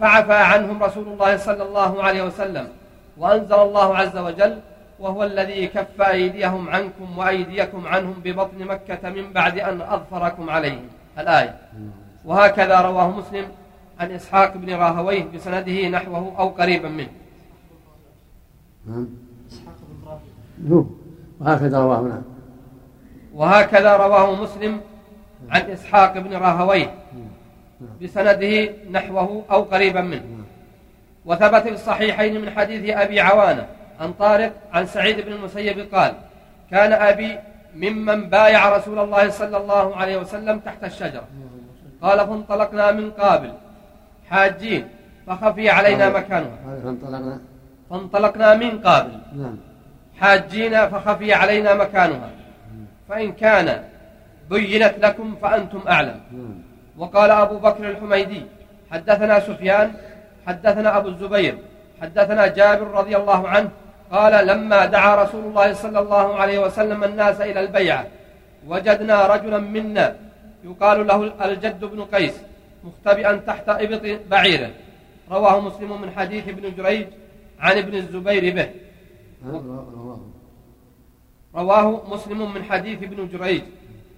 فعفى 0.00 0.32
عنهم 0.32 0.82
رسول 0.82 1.08
الله 1.08 1.36
صلى 1.36 1.62
الله 1.62 2.02
عليه 2.02 2.22
وسلم. 2.22 2.68
وأنزل 3.16 3.54
الله 3.54 3.96
عز 3.96 4.16
وجل 4.16 4.58
وهو 5.00 5.24
الذي 5.24 5.66
كف 5.66 6.00
أيديهم 6.00 6.68
عنكم 6.68 7.18
وأيديكم 7.18 7.86
عنهم 7.86 8.14
ببطن 8.24 8.58
مكة 8.58 9.08
من 9.10 9.32
بعد 9.32 9.58
أن 9.58 9.80
أظفركم 9.80 10.50
عليهم. 10.50 10.88
الآية. 11.18 11.56
وهكذا 12.24 12.80
رواه 12.80 13.10
مسلم 13.10 13.46
عن 14.02 14.10
إسحاق 14.10 14.56
بن 14.56 14.74
راهويه 14.74 15.24
بسنده 15.34 15.88
نحوه 15.88 16.34
أو 16.38 16.48
قريبا 16.48 16.88
منه. 16.88 17.08
نعم. 18.86 19.08
هو 20.70 20.84
وهكذا 21.40 21.78
رواه 21.78 22.00
نعم. 22.00 22.22
وهكذا 23.34 23.96
رواه 23.96 24.42
مسلم 24.42 24.80
عن 25.50 25.60
إسحاق 25.60 26.18
بن 26.18 26.36
راهويه 26.36 26.94
بسنده 28.02 28.68
نحوه 28.90 29.44
أو 29.50 29.62
قريبا 29.62 30.00
منه. 30.00 30.22
وثبت 31.24 31.62
في 31.62 31.74
الصحيحين 31.74 32.40
من 32.40 32.50
حديث 32.50 32.96
أبي 32.96 33.20
عوانة 33.20 33.66
عن 34.00 34.12
طارق 34.12 34.52
عن 34.72 34.86
سعيد 34.86 35.20
بن 35.20 35.32
المسيب 35.32 35.94
قال 35.94 36.14
كان 36.70 36.92
أبي 36.92 37.38
ممن 37.76 38.28
بايع 38.28 38.76
رسول 38.76 38.98
الله 38.98 39.30
صلى 39.30 39.56
الله 39.56 39.96
عليه 39.96 40.16
وسلم 40.16 40.58
تحت 40.58 40.84
الشجرة. 40.84 41.24
قال 42.02 42.18
فانطلقنا 42.18 42.92
من 42.92 43.10
قابل 43.10 43.52
حاجين. 44.32 44.84
فخفي 45.26 45.70
علينا 45.70 46.06
مكانها 46.08 46.58
فانطلقنا. 46.84 47.40
فانطلقنا 47.90 48.54
من 48.54 48.72
قابل 48.86 49.14
نعم. 49.36 49.56
حاجين 50.20 50.74
فخفي 50.92 51.32
علينا 51.34 51.74
مكانها. 51.74 52.30
فإن 53.08 53.32
كان 53.32 53.82
بينت 54.50 54.94
لكم 55.04 55.28
فأنتم 55.42 55.80
أعلم. 55.88 56.20
نعم. 56.32 56.54
وقال 56.98 57.30
أبو 57.30 57.56
بكر 57.58 57.90
الحميدي 57.90 58.42
حدثنا 58.92 59.40
سفيان 59.40 59.88
حدثنا 60.46 60.96
أبو 60.96 61.08
الزبير 61.08 61.54
حدثنا 62.02 62.46
جابر 62.46 62.86
رضي 63.00 63.16
الله 63.16 63.48
عنه 63.48 63.68
قال 64.12 64.46
لما 64.46 64.80
دعا 64.96 65.12
رسول 65.22 65.44
الله 65.44 65.72
صلى 65.72 65.98
الله 65.98 66.26
عليه 66.40 66.58
وسلم 66.58 67.04
الناس 67.04 67.40
إلى 67.40 67.60
البيعة 67.60 68.04
وجدنا 68.68 69.26
رجلا 69.26 69.58
منا 69.58 70.16
يقال 70.64 71.06
له 71.06 71.18
الجد 71.46 71.84
بن 71.84 72.00
قيس. 72.14 72.36
مختبئا 72.84 73.36
تحت 73.36 73.68
إبط 73.68 74.20
بعيره. 74.30 74.70
رواه 75.30 75.60
مسلم 75.60 76.00
من 76.02 76.10
حديث 76.10 76.48
ابن 76.48 76.74
جريج 76.76 77.06
عن 77.60 77.78
ابن 77.78 77.94
الزبير 77.94 78.54
به. 78.54 78.68
رواه 81.54 82.02
مسلم 82.14 82.54
من 82.54 82.64
حديث 82.64 83.02
ابن 83.02 83.28
جريج 83.28 83.62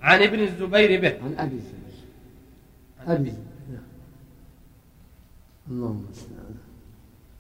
عن 0.03 0.23
ابن 0.23 0.41
الزبير 0.41 1.01
به. 1.01 1.15
عن 1.25 1.35
أبي 1.39 1.61
أبي. 3.07 3.33
نعم. 3.71 3.83
اللهم 5.71 6.07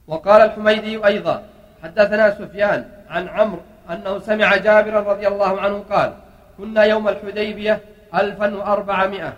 وقال 0.07 0.41
الحميدي 0.43 1.07
أيضا 1.07 1.45
حدثنا 1.83 2.31
سفيان 2.39 2.89
عن 3.09 3.29
عمرو 3.29 3.61
أنه 3.91 4.19
سمع 4.19 4.57
جابرا 4.57 5.01
رضي 5.01 5.29
الله 5.29 5.61
عنه 5.61 5.79
قال 5.79 6.15
كنا 6.59 6.83
يوم 6.83 7.09
الحديبية 7.09 7.81
ألفا 8.15 8.57
وأربعمائة. 8.57 9.33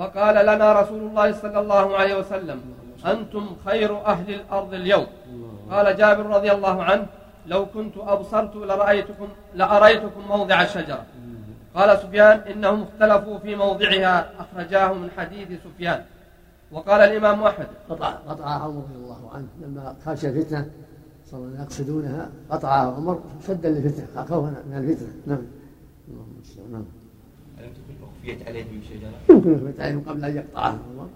فقال 0.00 0.36
لنا 0.50 0.68
رسول 0.80 1.02
الله 1.08 1.28
صلى 1.32 1.58
الله 1.60 1.86
عليه 1.96 2.14
وسلم 2.18 2.58
أنتم 3.12 3.44
خير 3.66 3.90
أهل 4.12 4.28
الأرض 4.34 4.74
اليوم. 4.74 5.06
قال 5.70 5.86
جابر 5.96 6.26
رضي 6.36 6.50
الله 6.52 6.76
عنه 6.88 7.06
لو 7.46 7.66
كنت 7.74 7.96
أبصرت 7.96 8.54
لرأيتكم 8.56 9.28
لأريتكم 9.54 10.22
موضع 10.28 10.62
الشجرة 10.62 11.04
قال 11.74 11.98
سفيان 11.98 12.38
إنهم 12.38 12.78
اختلفوا 12.82 13.38
في 13.38 13.56
موضعها 13.56 14.30
أخرجاه 14.42 14.92
من 14.92 15.08
حديث 15.16 15.48
سفيان. 15.64 16.00
وقال 16.72 17.00
الإمام 17.00 17.42
أحمد 17.42 17.66
قطع 17.90 18.10
قطعها 18.10 18.58
عمر 18.64 18.82
رضي 18.88 18.98
الله 19.04 19.30
عنه 19.34 19.48
لما 19.62 19.96
خشي 20.06 20.28
الفتنة 20.28 20.70
صاروا 21.30 21.50
يقصدونها 21.60 22.28
قطعها 22.50 22.94
عمر 22.96 23.20
سدا 23.46 23.68
للفتنة 23.68 24.24
خوفا 24.24 24.50
من 24.66 24.76
الفتنة. 24.76 25.12
نعم. 25.26 25.44
اللهم 26.08 26.72
نعم 26.72 26.99
عليهم 28.46 28.82
شجرة؟ 28.88 29.36
يمكن 29.36 29.54
أخفيت 29.54 29.80
عليهم 29.80 30.04
قبل 30.08 30.24
أن 30.24 30.36
يقطعها. 30.36 30.78
عمر 30.92 31.08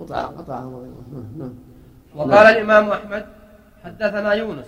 قطع 0.00 0.22
قطعها. 0.22 0.62
الله 0.62 0.78
عنه 0.78 1.26
نعم 1.38 1.54
وقال 2.14 2.46
الإمام 2.46 2.90
أحمد 2.90 3.24
حدثنا 3.84 4.32
يونس 4.32 4.66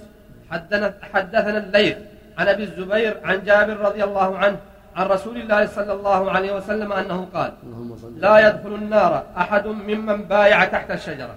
حدثنا, 0.50 0.94
حدثنا 1.12 1.58
الليث 1.58 1.96
عن 2.38 2.48
أبي 2.48 2.64
الزبير 2.64 3.20
عن 3.24 3.44
جابر 3.44 3.76
رضي 3.76 4.04
الله 4.04 4.38
عنه 4.38 4.56
عن 4.96 5.06
رسول 5.06 5.36
الله 5.36 5.66
صلى 5.66 5.92
الله 5.92 6.30
عليه 6.30 6.56
وسلم 6.56 6.92
أنه 6.92 7.28
قال 7.34 7.52
لا 8.16 8.48
يدخل 8.48 8.74
النار 8.74 9.26
أحد 9.36 9.66
ممن 9.66 10.22
بايع 10.22 10.64
تحت 10.64 10.90
الشجرة. 10.90 11.36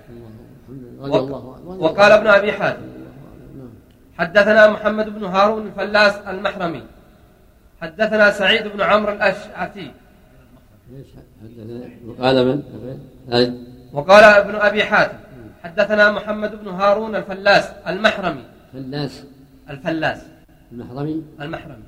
رضي 0.99 1.17
الله 1.17 1.55
عنه. 1.55 1.69
وقال 1.69 2.11
ابن 2.11 2.27
أبي 2.27 2.51
حاتم 2.51 2.81
نعم 2.81 3.69
حدثنا 4.17 4.69
محمد 4.69 5.09
بن 5.09 5.23
هارون 5.25 5.67
الفلاس 5.67 6.15
المحرمي 6.15 6.83
حدثنا 7.81 8.31
سعيد 8.31 8.67
بن 8.67 8.81
عمرو 8.81 9.11
الأشعثي 9.13 9.91
وقال 12.07 12.47
من؟ 12.47 12.63
وقال 13.93 14.23
ابن 14.23 14.55
أبي 14.55 14.83
حاتم 14.83 15.17
حدثنا 15.63 16.11
محمد 16.11 16.51
بن 16.63 16.67
هارون 16.67 17.15
الفلاس 17.15 17.65
المحرمي. 17.87 18.43
فلاس. 18.73 19.23
الفلاس. 19.69 20.21
المحرمي؟ 20.71 21.23
المحرمي. 21.41 21.83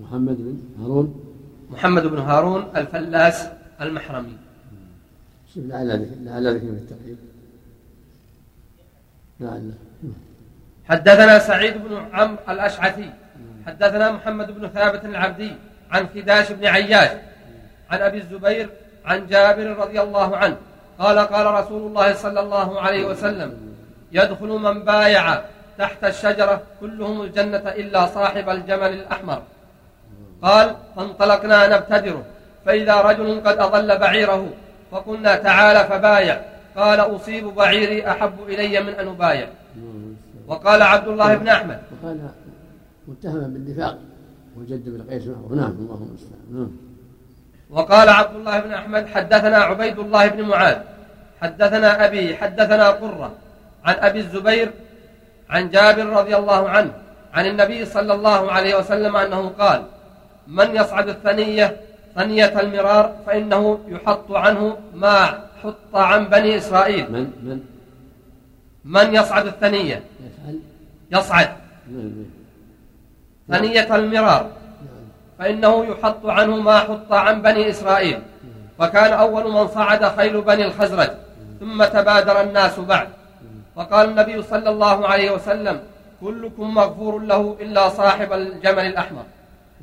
محمد 0.00 0.36
بن 0.36 0.58
هارون. 0.80 1.24
محمد 1.70 2.06
بن 2.06 2.18
هارون 2.18 2.62
الفلاس 2.76 3.48
المحرمي. 3.80 4.36
شوف 5.54 5.64
لعل 5.66 5.90
ذكر 5.90 6.16
لعل 6.22 6.56
ذكر 6.56 6.66
التقريب. 6.66 7.16
لعل. 9.40 9.72
حدثنا 10.84 11.38
سعيد 11.38 11.74
بن 11.74 11.94
عمرو 12.12 12.38
الأشعثي. 12.48 13.12
حدثنا 13.66 14.12
محمد 14.12 14.50
بن 14.50 14.68
ثابت 14.68 15.04
العبدي 15.04 15.52
عن 15.90 16.06
خداش 16.14 16.52
بن 16.52 16.66
عياش 16.66 17.10
عن 17.90 18.00
أبي 18.00 18.18
الزبير 18.18 18.68
عن 19.04 19.26
جابر 19.26 19.76
رضي 19.76 20.00
الله 20.00 20.36
عنه 20.36 20.56
قال 20.98 21.18
قال 21.18 21.46
رسول 21.46 21.86
الله 21.86 22.14
صلى 22.14 22.40
الله 22.40 22.80
عليه 22.80 23.04
وسلم 23.06 23.74
يدخل 24.12 24.48
من 24.48 24.84
بايع 24.84 25.40
تحت 25.78 26.04
الشجرة 26.04 26.62
كلهم 26.80 27.22
الجنة 27.22 27.58
إلا 27.58 28.06
صاحب 28.06 28.48
الجمل 28.48 28.92
الأحمر. 28.92 29.42
قال 30.42 30.76
فانطلقنا 30.96 31.76
نبتدره 31.76 32.24
فإذا 32.66 33.00
رجل 33.00 33.40
قد 33.40 33.58
أضل 33.58 33.98
بعيره 33.98 34.48
فقلنا 34.92 35.36
تعالى 35.36 35.84
فبايع. 35.84 36.40
قال 36.76 37.00
أصيب 37.00 37.46
بعيري 37.46 38.10
أحب 38.10 38.34
إلي 38.48 38.80
من 38.80 38.94
أن 38.94 39.08
أبايع. 39.08 39.48
وقال 40.46 40.82
عبد 40.82 41.08
الله 41.08 41.34
بن 41.34 41.48
أحمد 41.48 41.80
متهما 43.08 43.46
بالنفاق 43.46 43.98
وجد 44.56 44.88
بن 44.88 45.02
قيس 45.10 45.26
معه 45.26 45.54
نعم 45.54 45.70
اللهم 45.70 46.02
المستعان 46.08 46.40
نعم. 46.52 46.70
وقال 47.70 48.08
عبد 48.08 48.36
الله 48.36 48.60
بن 48.60 48.72
أحمد 48.72 49.06
حدثنا 49.06 49.56
عبيد 49.56 49.98
الله 49.98 50.26
بن 50.26 50.42
معاذ 50.42 50.78
حدثنا 51.40 52.06
أبي 52.06 52.36
حدثنا 52.36 52.90
قرة 52.90 53.34
عن 53.84 53.94
أبي 53.94 54.20
الزبير 54.20 54.70
عن 55.50 55.70
جابر 55.70 56.06
رضي 56.06 56.36
الله 56.36 56.68
عنه 56.68 56.92
عن 57.32 57.46
النبي 57.46 57.84
صلى 57.84 58.14
الله 58.14 58.52
عليه 58.52 58.78
وسلم 58.78 59.16
أنه 59.16 59.48
قال 59.48 59.84
من 60.46 60.76
يصعد 60.76 61.08
الثنية 61.08 61.76
ثنية 62.14 62.60
المرار 62.60 63.16
فإنه 63.26 63.80
يحط 63.88 64.32
عنه 64.32 64.76
ما 64.94 65.44
حط 65.62 65.94
عن 65.94 66.24
بني 66.28 66.56
إسرائيل. 66.56 67.12
من؟ 67.12 67.20
من؟ 67.22 67.60
من 68.84 69.14
يصعد 69.14 69.46
الثنية؟ 69.46 70.02
يفعل 70.26 70.58
يصعد. 71.12 71.48
نعم 71.90 72.12
ثنية 73.50 73.96
المرار. 73.96 74.46
فإنه 75.38 75.84
يحط 75.84 76.26
عنه 76.26 76.56
ما 76.56 76.78
حط 76.78 77.12
عن 77.12 77.42
بني 77.42 77.70
إسرائيل. 77.70 78.22
وكان 78.78 79.12
أول 79.12 79.52
من 79.52 79.68
صعد 79.68 80.04
خيل 80.16 80.40
بني 80.40 80.64
الخزرج. 80.64 81.10
ثم 81.60 81.84
تبادر 81.84 82.40
الناس 82.40 82.78
بعد. 82.78 83.08
فقال 83.76 84.08
النبي 84.08 84.42
صلى 84.42 84.70
الله 84.70 85.06
عليه 85.06 85.30
وسلم 85.30 85.80
كلكم 86.20 86.74
مغفور 86.74 87.18
له 87.18 87.56
إلا 87.60 87.88
صاحب 87.88 88.32
الجمل 88.32 88.86
الأحمر. 88.86 89.22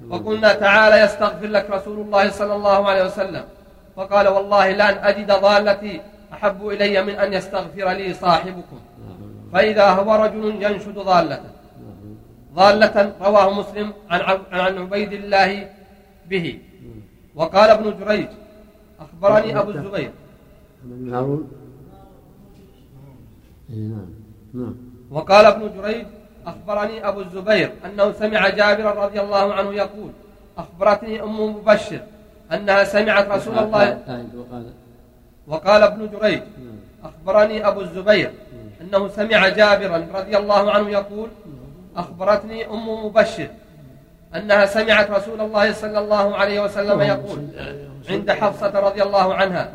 وقلنا 0.09 0.53
تعالى 0.53 1.01
يستغفر 1.01 1.47
لك 1.47 1.69
رسول 1.69 1.99
الله 1.99 2.29
صلى 2.29 2.55
الله 2.55 2.89
عليه 2.89 3.05
وسلم. 3.05 3.43
فقال 3.95 4.27
والله 4.27 4.71
لأن 4.71 4.97
أجد 5.03 5.31
ضالتي 5.31 6.01
أحب 6.33 6.67
إلي 6.67 7.03
من 7.03 7.15
أن 7.15 7.33
يستغفر 7.33 7.89
لي 7.91 8.13
صاحبكم. 8.13 8.79
فإذا 9.53 9.89
هو 9.89 10.15
رجل 10.15 10.63
ينشد 10.63 10.95
ضالته. 10.99 11.56
ضالة 12.57 12.95
رواه 13.21 13.47
مسلم 13.59 13.87
عن 14.09 14.21
عن 14.51 14.77
عبيد 14.77 15.11
الله 15.13 15.69
به. 16.29 16.59
وقال 17.35 17.69
ابن 17.69 17.85
جريج 17.99 18.27
أخبرني 18.99 19.59
أبو 19.59 19.71
الزبير. 19.71 20.11
بن 20.83 21.13
هارون؟ 21.13 21.51
اي 23.69 23.75
نعم 23.75 24.09
نعم. 24.53 24.75
وقال 25.11 25.45
ابن 25.45 25.81
جريج 25.81 26.05
أخبرني 26.47 27.07
أبو 27.07 27.21
الزبير 27.21 27.71
أنه 27.85 28.11
سمع 28.11 28.49
جابرا 28.49 28.91
رضي 29.05 29.21
الله 29.21 29.53
عنه 29.53 29.73
يقول 29.73 30.11
أخبرتني 30.57 31.23
أم 31.23 31.55
مبشر 31.55 32.01
أنها 32.53 32.83
سمعت 32.83 33.29
رسول 33.29 33.57
الله 33.57 33.87
وقال 35.47 35.83
ابن 35.83 36.09
جريج 36.13 36.39
نعم. 36.39 36.79
أخبرني 37.03 37.67
أبو 37.67 37.81
الزبير 37.81 38.31
أنه 38.81 39.07
سمع 39.07 39.49
جابرا 39.49 40.07
رضي 40.13 40.37
الله 40.37 40.71
عنه 40.71 40.89
يقول 40.89 41.29
أخبرتني 41.97 42.65
أم 42.65 43.05
مبشر 43.05 43.47
أنها 44.35 44.65
سمعت 44.65 45.11
رسول 45.11 45.41
الله 45.41 45.73
صلى 45.73 45.99
الله 45.99 46.35
عليه 46.35 46.59
وسلم 46.59 47.01
يقول 47.01 47.47
عند 48.09 48.31
حفصة 48.31 48.79
رضي 48.79 49.03
الله 49.03 49.33
عنها 49.33 49.73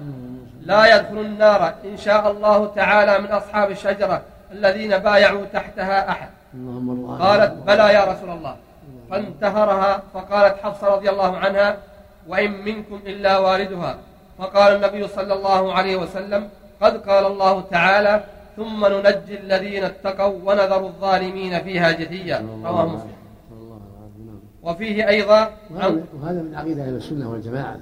لا 0.61 0.97
يدخل 0.97 1.19
النار 1.19 1.75
إن 1.85 1.97
شاء 1.97 2.31
الله 2.31 2.67
تعالى 2.67 3.19
من 3.19 3.27
أصحاب 3.27 3.71
الشجرة 3.71 4.23
الذين 4.53 4.99
بايعوا 4.99 5.45
تحتها 5.53 6.11
أحد. 6.11 6.29
قالت 7.21 7.53
بلى 7.67 7.93
يا 7.95 8.05
رسول 8.05 8.31
الله. 8.31 8.57
فانتهرها 9.11 10.03
فقالت 10.15 10.59
حفصة 10.63 10.89
رضي 10.89 11.11
الله 11.11 11.37
عنها 11.37 11.77
وإن 12.29 12.65
منكم 12.65 13.01
إلا 13.07 13.39
واردها. 13.39 13.97
فقال 14.39 14.77
النبي 14.77 15.09
صلى 15.09 15.35
الله 15.35 15.75
عليه 15.75 15.97
وسلم 15.97 16.49
قد 16.81 17.09
قال 17.09 17.27
الله 17.27 17.65
تعالى 17.71 18.25
ثم 18.57 18.87
ننجي 18.87 19.41
الذين 19.41 19.85
اتقوا 19.85 20.39
ونذر 20.53 20.87
الظالمين 20.87 21.59
فيها 21.63 21.93
جثيا. 21.93 22.39
رواه 22.65 22.87
مسلم. 22.87 23.09
صلى 23.51 23.61
الله 23.63 23.75
عليه 23.75 24.11
وسلم 24.15 24.27
نعم. 24.27 24.41
وفيه 24.75 25.09
أيضا 25.09 25.51
وهذا 26.23 26.43
من 26.43 26.55
عقيدة 26.55 26.83
أهل 26.85 26.95
السنة 26.97 27.31
والجماعة 27.31 27.77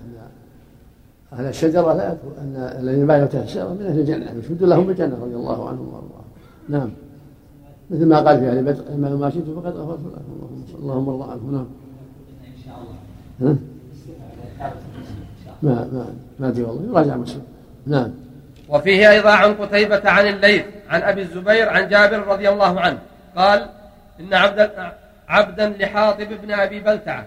أهل 1.32 1.46
الشجرة 1.46 1.92
لا 1.92 2.12
أن 2.12 2.54
الذين 2.80 3.06
بايعوا 3.06 3.26
تحت 3.26 3.42
الشجرة 3.44 3.68
من 3.68 3.86
أهل 3.86 3.98
الجنة 3.98 4.30
يشهد 4.38 4.62
لهم 4.62 4.86
بالجنة 4.86 5.16
رضي 5.22 5.34
الله 5.34 5.68
عنهم 5.68 5.86
وأرضاهم. 5.88 6.24
نعم. 6.68 6.90
مثل 7.90 8.06
ما 8.06 8.20
قال 8.20 8.38
في 8.40 8.48
أهل 8.50 8.64
بدر 8.64 8.82
إما 8.94 9.08
ما 9.16 9.30
شئت 9.30 9.44
فقد 9.44 9.76
غفرت 9.76 10.00
لكم 10.00 10.32
اللهم 10.32 10.64
صل- 10.72 10.78
اللهم 10.78 11.08
ارضى 11.08 11.32
عنهم 11.32 11.52
نعم. 11.52 11.66
ها؟ 13.40 13.56
ما 15.62 15.88
ما 15.92 16.06
ما 16.40 16.48
أدري 16.48 16.62
والله. 16.62 16.90
يراجع 16.90 17.16
مسلم. 17.16 17.42
نعم. 17.86 18.10
وفيه 18.70 19.10
أيضا 19.10 19.30
عن 19.30 19.54
قتيبة 19.54 20.10
عن 20.10 20.26
الليث 20.26 20.64
عن 20.90 21.02
أبي 21.02 21.22
الزبير 21.22 21.68
عن 21.68 21.88
جابر 21.88 22.18
رضي 22.26 22.48
الله 22.48 22.80
عنه. 22.80 22.98
قال 23.36 23.68
إن 24.20 24.34
عبدا 24.34 24.92
عبدا 25.28 25.68
لحاطب 25.68 26.28
بن 26.28 26.52
أبي 26.52 26.80
بلتعة. 26.80 27.26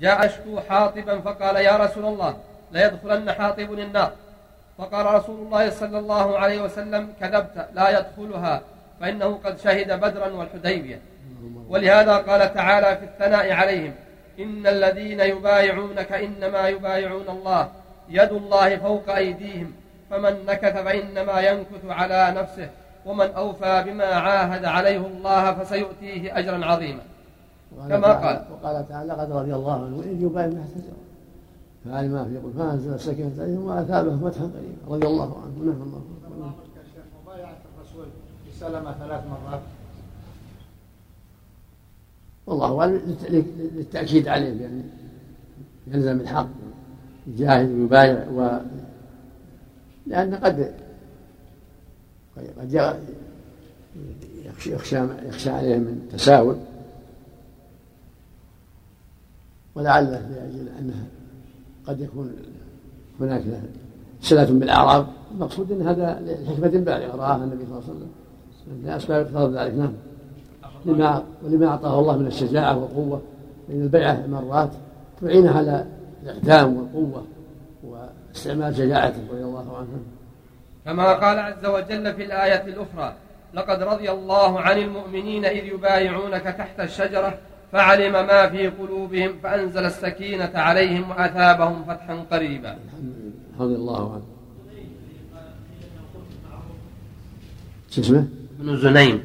جاء 0.00 0.26
أشكو 0.26 0.60
حاطبا 0.68 1.20
فقال 1.20 1.56
يا 1.56 1.76
رسول 1.76 2.04
الله 2.04 2.36
ليدخلن 2.72 3.32
حاطب 3.32 3.72
النار. 3.72 4.12
فقال 4.78 5.06
رسول 5.06 5.46
الله 5.46 5.70
صلى 5.70 5.98
الله 5.98 6.38
عليه 6.38 6.62
وسلم 6.62 7.12
كذبت 7.20 7.68
لا 7.74 7.98
يدخلها 7.98 8.60
فإنه 9.00 9.40
قد 9.44 9.58
شهد 9.60 10.00
بدرا 10.00 10.28
والحديبية. 10.28 11.00
ولهذا 11.68 12.16
قال 12.16 12.54
تعالى 12.54 12.96
في 12.96 13.04
الثناء 13.04 13.52
عليهم 13.52 13.94
إن 14.38 14.66
الذين 14.66 15.20
يبايعونك 15.20 16.12
إنما 16.12 16.68
يبايعون 16.68 17.28
الله 17.28 17.68
يد 18.08 18.32
الله 18.32 18.76
فوق 18.76 19.14
أيديهم 19.14 19.72
فمن 20.12 20.46
نكث 20.46 20.74
فإنما 20.74 21.40
ينكث 21.40 21.84
على 21.84 22.34
نفسه 22.40 22.70
ومن 23.06 23.26
أوفى 23.26 23.84
بما 23.86 24.04
عاهد 24.04 24.64
عليه 24.64 25.06
الله 25.06 25.54
فسيؤتيه 25.54 26.38
أجرا 26.38 26.64
عظيما. 26.64 27.00
كما 27.88 28.12
قال. 28.12 28.44
وقال 28.52 28.88
تعالى 28.88 29.12
قد 29.12 29.32
رضي 29.32 29.54
الله 29.54 29.84
عنه 29.84 30.00
إذ 30.00 30.22
يبايع 30.22 30.48
تحت 30.48 30.60
الشجرة 30.76 31.02
فعلم 31.84 32.12
ما 32.12 32.24
في 32.24 32.36
قلوبهم 32.36 32.70
فانزل 32.70 32.94
السكينه 32.94 33.42
عليهم 33.42 33.64
واثابهم 33.64 34.30
فتحا 34.30 34.44
قريبا. 34.44 34.94
رضي 34.94 35.06
الله 35.06 35.42
عنه 35.42 35.54
ونعم 35.60 35.82
الله 35.82 36.02
مبايعة 37.22 37.56
الرسول 37.78 38.06
لسلمة 38.48 38.92
ثلاث 38.92 39.22
مرات. 39.26 39.60
والله 42.46 42.80
اعلم 42.80 43.16
للتأكيد 43.76 44.28
عليه 44.28 44.52
بان 44.58 44.90
يلزم 45.86 46.20
الحق 46.20 46.48
يجاهد 47.26 47.70
ويبايع 47.70 48.26
و 48.28 48.58
لأن 50.06 50.34
قد 50.34 50.72
قد 52.58 53.00
يخشى 54.66 54.96
يخشى 55.28 55.50
عليه 55.50 55.76
من 55.76 56.08
تساؤل. 56.12 56.56
ولعله 59.74 60.28
لأجل 60.28 60.68
انها 60.78 61.04
قد 61.86 62.00
يكون 62.00 62.32
هناك 63.20 63.42
صله 64.20 64.44
بالأعراب. 64.44 65.06
المقصود 65.34 65.72
إن 65.72 65.82
هذا 65.82 66.20
لحكمة 66.20 66.68
بالغة 66.68 67.16
رآها 67.16 67.36
النبي 67.36 67.64
صلى 67.64 67.78
الله 67.78 67.82
عليه 67.82 67.94
وسلم. 67.94 68.10
لاسباب 68.84 69.26
اقتضت 69.26 69.56
ذلك 69.58 69.74
نعم. 69.74 69.92
لما 70.84 71.24
ولما 71.44 71.66
أعطاه 71.66 72.00
الله 72.00 72.16
من 72.16 72.26
الشجاعة 72.26 72.78
والقوة 72.78 73.22
لأن 73.68 73.82
البيعة 73.82 74.26
مرات 74.26 74.70
تعين 75.20 75.48
على 75.48 75.86
الاقدام 76.22 76.76
والقوة. 76.76 77.22
واستعمال 78.32 78.76
شجاعته 78.76 79.20
رضي 79.32 79.44
الله 79.44 79.76
عنه. 79.76 80.02
كما 80.84 81.12
قال 81.12 81.38
عز 81.38 81.66
وجل 81.66 82.14
في 82.14 82.24
الآية 82.24 82.64
الأخرى 82.66 83.14
لقد 83.54 83.82
رضي 83.82 84.10
الله 84.10 84.60
عن 84.60 84.78
المؤمنين 84.78 85.44
إذ 85.44 85.64
يبايعونك 85.64 86.42
تحت 86.42 86.80
الشجرة 86.80 87.38
فعلم 87.72 88.12
ما 88.12 88.48
في 88.48 88.68
قلوبهم 88.68 89.32
فأنزل 89.42 89.84
السكينة 89.84 90.50
عليهم 90.54 91.10
وأثابهم 91.10 91.84
فتحا 91.84 92.24
قريبا. 92.30 92.76
رضي 93.60 93.74
الله 93.74 94.12
عنه. 94.12 94.22
شو 97.90 98.00
اسمه؟ 98.00 98.28
ابن 98.60 98.76
زنيم. 98.76 99.22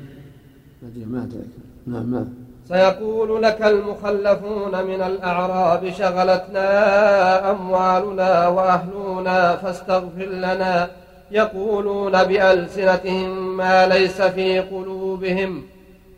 ما 0.82 1.24
أدري. 1.24 1.44
نعم 1.88 2.06
ما 2.06 2.28
سيقول 2.68 3.44
لك 3.44 3.62
المخلفون 3.62 4.84
من 4.84 5.02
الأعراب 5.02 5.90
شغلتنا 5.98 7.52
أموالنا 7.52 8.48
وأهلنا 8.48 9.56
فاستغفر 9.56 10.26
لنا. 10.26 10.88
يقولون 11.32 12.24
بألسنتهم 12.24 13.58
ما 13.58 13.88
ليس 13.88 14.22
في 14.22 14.60
قلوبهم. 14.60 15.64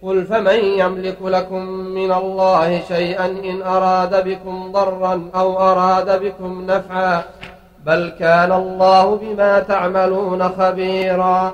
قل 0.04 0.26
فمن 0.26 0.60
يملك 0.66 1.18
لكم 1.22 1.66
من 1.70 2.12
الله 2.12 2.82
شيئا 2.88 3.26
إن 3.26 3.62
أراد 3.62 4.24
بكم 4.28 4.72
ضرا 4.72 5.30
أو 5.36 5.60
أراد 5.60 6.24
بكم 6.24 6.66
نفعا. 6.68 7.24
بل 7.86 8.12
كان 8.20 8.52
الله 8.52 9.16
بما 9.16 9.60
تعملون 9.60 10.50
خبيرا. 10.50 11.54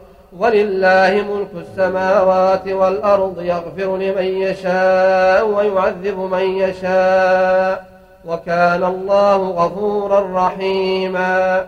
ولله 0.37 1.25
ملك 1.29 1.67
السماوات 1.67 2.67
والأرض 2.67 3.41
يغفر 3.41 3.97
لمن 3.97 4.23
يشاء 4.23 5.47
ويعذب 5.47 6.17
من 6.17 6.43
يشاء 6.43 7.91
وكان 8.25 8.83
الله 8.83 9.37
غفورا 9.37 10.47
رحيما. 10.47 11.67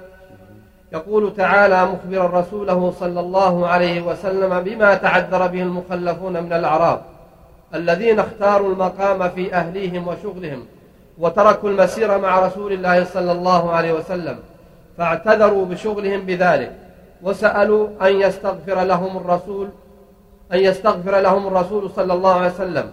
يقول 0.93 1.35
تعالى 1.35 1.85
مخبرا 1.85 2.39
رسوله 2.39 2.93
صلى 2.99 3.19
الله 3.19 3.67
عليه 3.67 4.01
وسلم 4.01 4.59
بما 4.59 4.95
تعذر 4.95 5.47
به 5.47 5.61
المخلفون 5.61 6.43
من 6.43 6.53
الأعراب 6.53 7.01
الذين 7.75 8.19
اختاروا 8.19 8.73
المقام 8.73 9.29
في 9.29 9.53
أهليهم 9.53 10.07
وشغلهم 10.07 10.65
وتركوا 11.17 11.69
المسير 11.69 12.17
مع 12.17 12.39
رسول 12.39 12.73
الله 12.73 13.03
صلى 13.03 13.31
الله 13.31 13.71
عليه 13.71 13.93
وسلم 13.93 14.39
فاعتذروا 14.97 15.65
بشغلهم 15.65 16.21
بذلك 16.21 16.71
وسألوا 17.23 17.87
أن 18.01 18.21
يستغفر 18.21 18.83
لهم 18.83 19.17
الرسول 19.17 19.69
أن 20.53 20.59
يستغفر 20.59 21.19
لهم 21.19 21.47
الرسول 21.47 21.91
صلى 21.95 22.13
الله 22.13 22.33
عليه 22.33 22.53
وسلم. 22.53 22.91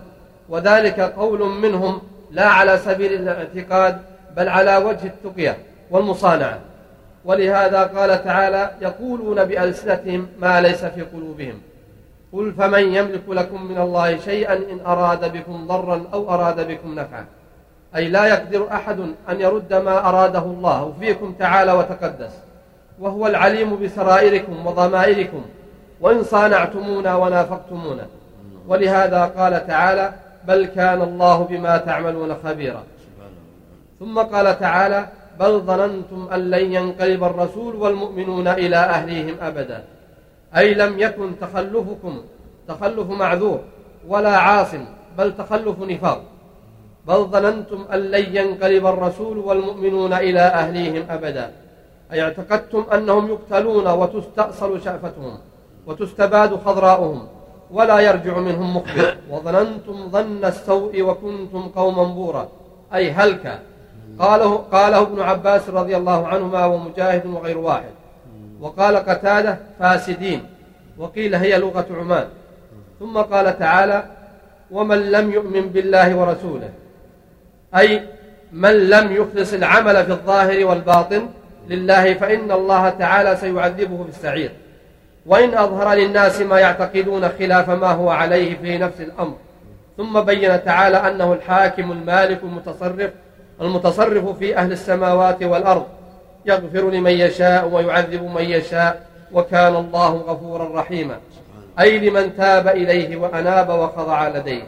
وذلك 0.48 1.00
قول 1.00 1.40
منهم 1.40 2.00
لا 2.30 2.46
على 2.46 2.78
سبيل 2.78 3.12
الاعتقاد 3.12 3.98
بل 4.36 4.48
على 4.48 4.76
وجه 4.76 5.06
التقية 5.06 5.58
والمصانعة. 5.90 6.58
ولهذا 7.24 7.82
قال 7.82 8.24
تعالى 8.24 8.70
يقولون 8.80 9.44
بألسنتهم 9.44 10.26
ما 10.38 10.60
ليس 10.60 10.84
في 10.84 11.02
قلوبهم. 11.02 11.60
قل 12.32 12.52
فمن 12.52 12.94
يملك 12.94 13.28
لكم 13.28 13.64
من 13.64 13.78
الله 13.78 14.18
شيئا 14.18 14.54
إن 14.54 14.80
أراد 14.86 15.32
بكم 15.32 15.66
ضرا 15.66 16.04
أو 16.12 16.34
أراد 16.34 16.68
بكم 16.68 16.94
نفعا. 16.94 17.24
أي 17.96 18.08
لا 18.08 18.26
يقدر 18.26 18.72
أحد 18.72 19.00
أن 19.28 19.40
يرد 19.40 19.74
ما 19.74 20.08
أراده 20.08 20.42
الله. 20.42 20.94
فيكم 21.00 21.32
تعالى 21.32 21.72
وتقدس. 21.72 22.32
وهو 23.00 23.26
العليم 23.26 23.82
بسرائركم 23.82 24.66
وضمائركم 24.66 25.42
وإن 26.00 26.22
صانعتمونا 26.22 27.16
ونافقتمونا. 27.16 28.06
ولهذا 28.68 29.24
قال 29.24 29.66
تعالى 29.66 30.12
بل 30.48 30.66
كان 30.66 31.02
الله 31.02 31.44
بما 31.44 31.76
تعملون 31.76 32.34
خبيرا. 32.44 32.82
ثم 34.00 34.18
قال 34.18 34.58
تعالى 34.58 35.08
بل 35.40 35.60
ظننتم 35.60 36.28
أن 36.34 36.50
لن 36.50 36.72
ينقلب 36.72 37.24
الرسول 37.24 37.76
والمؤمنون 37.76 38.48
إلى 38.48 38.76
أهليهم 38.76 39.34
أبدا. 39.42 39.84
أي 40.56 40.74
لم 40.74 40.98
يكن 40.98 41.38
تخلفكم 41.40 42.22
تخلف 42.68 43.10
معذور 43.10 43.60
ولا 44.08 44.36
عاص 44.36 44.74
بل 45.18 45.36
تخلف 45.36 45.80
نفاق. 45.80 46.22
بل 47.08 47.24
ظننتم 47.24 47.84
أن 47.92 47.98
لن 47.98 48.36
ينقلب 48.36 48.86
الرسول 48.86 49.38
والمؤمنون 49.38 50.12
إلى 50.12 50.40
أهليهم 50.40 51.04
أبدا. 51.10 51.50
أي 52.12 52.22
اعتقدتم 52.22 52.86
أنهم 52.94 53.28
يقتلون 53.28 53.86
وتستأصل 53.86 54.82
شأفتهم 54.82 55.38
وتستباد 55.86 56.56
خضراؤهم 56.56 57.26
ولا 57.70 58.00
يرجع 58.00 58.38
منهم 58.38 58.76
مخبر 58.76 59.16
وظننتم 59.30 60.10
ظن 60.10 60.44
السوء 60.44 61.02
وكنتم 61.02 61.68
قوما 61.68 62.04
بورا. 62.04 62.48
أي 62.94 63.10
هلكا 63.10 63.58
قاله, 64.18 64.56
قاله 64.56 65.02
ابن 65.02 65.20
عباس 65.20 65.68
رضي 65.68 65.96
الله 65.96 66.26
عنهما 66.28 66.66
ومجاهد 66.66 67.26
وغير 67.26 67.58
واحد. 67.58 67.92
وقال 68.60 68.96
قتادة 68.96 69.58
فاسدين. 69.78 70.46
وقيل 70.98 71.34
هي 71.34 71.58
لغة 71.58 71.86
عمان. 71.90 72.28
ثم 73.00 73.18
قال 73.18 73.58
تعالى 73.58 74.04
ومن 74.70 75.10
لم 75.10 75.30
يؤمن 75.30 75.60
بالله 75.60 76.16
ورسوله. 76.16 76.70
أي 77.76 78.02
من 78.52 78.88
لم 78.88 79.12
يخلص 79.12 79.52
العمل 79.52 80.04
في 80.04 80.12
الظاهر 80.12 80.64
والباطن 80.64 81.28
لله 81.68 82.14
فإن 82.14 82.52
الله 82.52 82.88
تعالى 82.88 83.36
سيعذبه 83.36 84.04
بالسعير. 84.04 84.50
وإن 85.26 85.54
أظهر 85.54 85.94
للناس 85.94 86.40
ما 86.40 86.60
يعتقدون 86.60 87.28
خلاف 87.28 87.70
ما 87.70 87.92
هو 87.92 88.10
عليه 88.10 88.58
في 88.58 88.78
نفس 88.78 89.00
الأمر. 89.00 89.36
ثم 89.96 90.20
بين 90.20 90.64
تعالى 90.64 90.96
أنه 90.96 91.32
الحاكم 91.32 91.92
المالك 91.92 92.42
المتصرف 92.42 93.10
المتصرف 93.60 94.38
في 94.38 94.56
أهل 94.56 94.72
السماوات 94.72 95.42
والأرض. 95.42 95.86
يغفر 96.46 96.90
لمن 96.90 97.10
يشاء 97.10 97.68
ويعذب 97.68 98.22
من 98.22 98.44
يشاء 98.44 99.06
وكان 99.32 99.76
الله 99.76 100.14
غفورا 100.16 100.80
رحيما. 100.80 101.18
أي 101.80 101.98
لمن 101.98 102.36
تاب 102.36 102.68
إليه 102.68 103.16
وأناب 103.16 103.68
وخضع 103.68 104.28
لديه. 104.28 104.62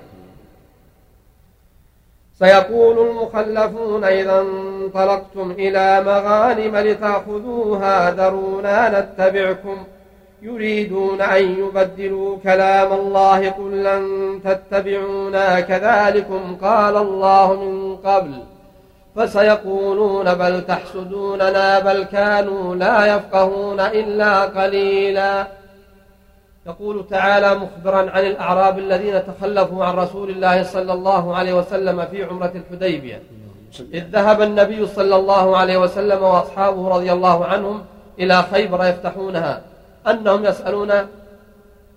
سيقول 2.38 3.09
المخلفون 3.09 4.05
إذا 4.05 4.44
انطلقتم 4.85 5.51
إلى 5.51 6.03
مغانم 6.07 6.77
لتأخذوها 6.77 8.11
ذرونا 8.11 9.01
نتبعكم. 9.01 9.77
يريدون 10.42 11.21
أن 11.21 11.42
يبدلوا 11.42 12.37
كلام 12.42 12.92
الله 12.92 13.51
قل 13.51 13.85
لن 13.85 14.40
تتبعونا 14.45 15.61
كذلكم 15.61 16.57
قال 16.62 16.97
الله 16.97 17.55
من 17.55 17.97
قبل. 17.97 18.33
فسيقولون 19.16 20.35
بل 20.35 20.62
تحسدوننا 20.66 21.79
بل 21.79 22.03
كانوا 22.05 22.75
لا 22.75 23.16
يفقهون 23.16 23.81
إلا 23.81 24.40
قليلا. 24.40 25.47
يقول 26.66 27.07
تعالى 27.11 27.55
مخبرا 27.55 28.11
عن 28.11 28.27
الأعراب 28.27 28.79
الذين 28.79 29.23
تخلفوا 29.27 29.85
عن 29.85 29.95
رسول 29.95 30.31
الله 30.31 30.62
صلى 30.62 30.92
الله 30.92 31.37
عليه 31.37 31.53
وسلم 31.53 32.07
في 32.11 32.25
عمرة 32.25 32.53
الحديبية. 32.55 33.23
إذ 33.80 34.04
ذهب 34.12 34.42
النبي 34.42 34.87
صلى 34.87 35.16
الله 35.16 35.56
عليه 35.56 35.76
وسلم 35.76 36.22
وأصحابه 36.22 36.88
رضي 36.88 37.12
الله 37.12 37.44
عنهم 37.44 37.85
إلى 38.18 38.42
خيبر 38.42 38.85
يفتحونها 38.85 39.61
أنهم 40.06 40.44
يسألون 40.44 40.90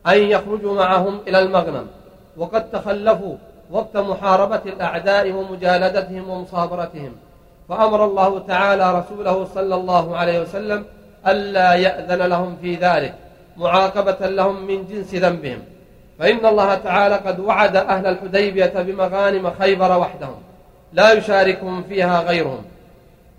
أن 0.07 0.17
يخرجوا 0.17 0.73
معهم 0.73 1.19
إلى 1.27 1.39
المغنم 1.39 1.87
وقد 2.37 2.71
تخلفوا 2.71 3.35
وقت 3.71 3.97
محاربة 3.97 4.61
الأعداء 4.65 5.31
ومجالدتهم 5.31 6.29
ومصابرتهم. 6.29 7.11
فأمر 7.69 8.05
الله 8.05 8.39
تعالى 8.39 8.99
رسوله 8.99 9.47
صلى 9.55 9.75
الله 9.75 10.17
عليه 10.17 10.41
وسلم 10.41 10.85
ألا 11.27 11.73
يأذن 11.73 12.21
لهم 12.21 12.57
في 12.61 12.75
ذلك 12.75 13.13
معاقبة 13.57 14.27
لهم 14.27 14.65
من 14.67 14.87
جنس 14.87 15.15
ذنبهم. 15.15 15.59
فإن 16.19 16.45
الله 16.45 16.75
تعالى 16.75 17.15
قد 17.15 17.39
وعد 17.39 17.75
أهل 17.75 18.07
الحديبية 18.07 18.73
بمغانم 18.75 19.51
خيبر 19.59 19.97
وحدهم. 19.97 20.44
لا 20.95 21.11
يشاركهم 21.11 21.83
فيها 21.83 22.21
غيرهم 22.21 22.63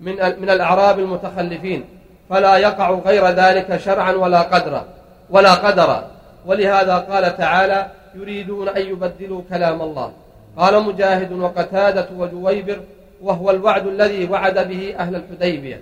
من 0.01 0.15
من 0.41 0.51
الأعراب 0.51 0.99
المتخلفين. 0.99 1.85
فلا 2.31 2.57
يقع 2.57 2.91
غير 2.91 3.27
ذلك 3.27 3.77
شرعا 3.77 4.13
ولا 4.13 4.43
قدرا 4.43 4.85
ولا 5.31 5.55
قدرا. 5.55 6.11
ولهذا 6.47 6.97
قال 6.99 7.37
تعالى 7.37 7.87
يريدون 8.15 8.69
أن 8.69 8.83
يبدلوا 8.83 9.43
كلام 9.51 9.83
الله. 9.83 10.13
قال 10.57 10.83
مجاهد 10.83 11.33
وقتادة 11.33 12.09
وجويبر 12.19 12.81
وهو 13.23 13.51
الوعد 13.51 13.87
الذي 13.87 14.31
وعد 14.31 14.69
به 14.69 14.95
أهل 14.99 15.17
الحديبية. 15.17 15.81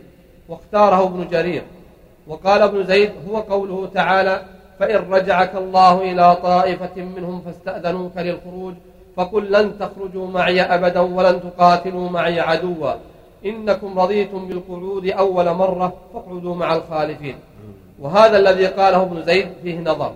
واختاره 0.49 1.05
ابن 1.05 1.29
جرير. 1.29 1.63
وقال 2.27 2.63
ابن 2.63 2.85
زيد 2.85 3.11
هو 3.29 3.37
قوله 3.37 3.89
تعالى 3.95 4.43
فإن 4.79 5.11
رجعك 5.11 5.55
الله 5.55 6.13
إلى 6.13 6.37
طائفة 6.37 6.97
منهم 6.97 7.41
فاستأذنوك 7.41 8.17
للخروج 8.17 8.75
فقل 9.17 9.53
لن 9.53 9.79
تخرجوا 9.79 10.27
معي 10.29 10.63
أبدا 10.63 11.01
ولن 11.01 11.41
تقاتلوا 11.43 12.11
معي 12.11 12.41
عدوا. 12.41 12.93
إنكم 13.47 13.99
رضيتم 13.99 14.49
بالقعود 14.49 15.07
أول 15.07 15.51
مرة 15.51 15.93
فاقعدوا 16.15 16.55
مع 16.55 16.75
الخالفين. 16.77 17.37
وهذا 17.99 18.39
الذي 18.39 18.67
قاله 18.67 19.03
ابن 19.03 19.23
زيد 19.23 19.49
فيه 19.63 19.81
نظر. 19.81 20.13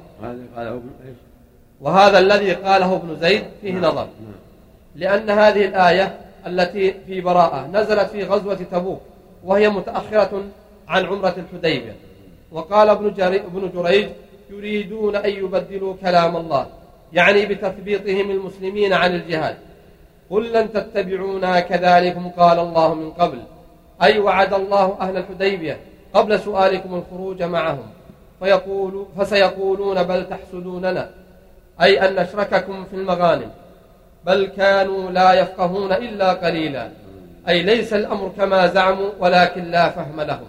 وهذا 1.80 2.18
الذي 2.18 2.52
قاله 2.52 2.96
ابن 2.96 3.16
زيد 3.20 3.42
فيه 3.60 3.72
نعم. 3.72 3.84
نظر. 3.84 4.04
نعم. 4.04 4.34
لأن 4.96 5.30
هذه 5.30 5.64
الآية 5.64 6.20
التي 6.46 6.94
في 7.06 7.20
براءة 7.20 7.66
نزلت 7.66 8.10
في 8.10 8.24
غزوة 8.24 8.54
تبوك 8.54 9.00
وهي 9.44 9.68
متأخرة 9.68 10.42
عن 10.88 11.06
عمرة 11.06 11.34
الحديبية. 11.36 11.96
وقال 12.52 12.88
ابن, 12.88 13.14
جري 13.14 13.36
ابن 13.36 13.70
جريج 13.74 14.08
يريدون 14.50 15.16
أن 15.16 15.30
يبدلوا 15.30 15.94
كلام 16.00 16.36
الله. 16.36 16.66
يعني 17.12 17.46
بتثبيطهم 17.46 18.30
المسلمين 18.30 18.92
عن 18.92 19.14
الجهاد. 19.14 19.56
قل 20.30 20.52
لن 20.52 20.72
تتبعونا 20.72 21.60
كذلكم 21.60 22.28
قال 22.28 22.58
الله 22.58 22.94
من 22.94 23.10
قبل. 23.10 23.38
أي 24.02 24.18
وعد 24.18 24.54
الله 24.54 24.96
أهل 25.00 25.16
الحديبية 25.16 25.78
قبل 26.14 26.40
سؤالكم 26.40 26.94
الخروج 26.94 27.42
معهم. 27.42 27.86
فيقول 28.40 29.06
فسيقولون 29.18 30.02
بل 30.02 30.28
تحسدوننا. 30.28 31.10
أي 31.82 32.08
أن 32.08 32.22
نشرككم 32.22 32.84
في 32.84 32.96
المغانم. 32.96 33.50
بل 34.26 34.46
كانوا 34.46 35.10
لا 35.10 35.32
يفقهون 35.32 35.92
إلا 35.92 36.32
قليلا. 36.32 36.88
أي 37.48 37.62
ليس 37.62 37.92
الأمر 37.92 38.32
كما 38.36 38.66
زعموا 38.66 39.10
ولكن 39.20 39.64
لا 39.64 39.88
فهم 39.88 40.20
لهم. 40.20 40.48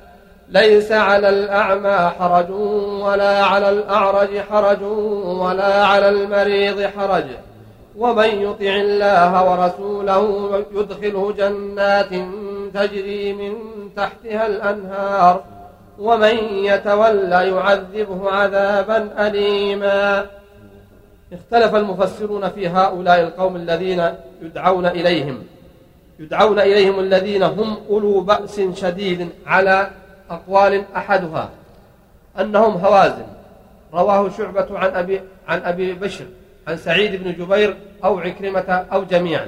ليس 0.51 0.91
على 0.91 1.29
الأعمى 1.29 2.11
حرج 2.19 2.49
ولا 3.01 3.43
على 3.43 3.69
الأعرج 3.69 4.39
حرج 4.39 4.81
ولا 5.23 5.85
على 5.85 6.09
المريض 6.09 6.81
حرج. 6.81 7.23
ومن 7.97 8.41
يطع 8.41 8.75
الله 8.75 9.51
ورسوله 9.51 10.49
يدخله 10.75 11.31
جنات 11.31 12.09
تجري 12.73 13.33
من 13.33 13.53
تحتها 13.95 14.47
الأنهار. 14.47 15.43
ومن 15.99 16.37
يتولى 16.51 17.47
يعذبه 17.47 18.31
عذابا 18.31 19.27
أليما. 19.27 20.25
اختلف 21.33 21.75
المفسرون 21.75 22.49
في 22.49 22.67
هؤلاء 22.67 23.21
القوم 23.21 23.55
الذين 23.55 24.03
يدعون 24.41 24.85
إليهم. 24.85 25.43
يدعون 26.19 26.59
إليهم 26.59 26.99
الذين 26.99 27.43
هم 27.43 27.77
أولو 27.89 28.21
بأس 28.21 28.61
شديد 28.75 29.29
على 29.45 29.89
أقوال 30.31 30.83
أحدها 30.95 31.49
أنهم 32.39 32.85
هوازن. 32.85 33.25
رواه 33.93 34.29
شعبة 34.29 34.79
عن 34.79 34.89
أبي, 34.95 35.21
عن 35.47 35.61
أبي 35.61 35.93
بشر 35.93 36.25
عن 36.67 36.77
سعيد 36.77 37.23
بن 37.23 37.33
جبير 37.33 37.75
أو 38.03 38.19
عكرمة 38.19 38.85
أو 38.93 39.03
جميعا. 39.03 39.47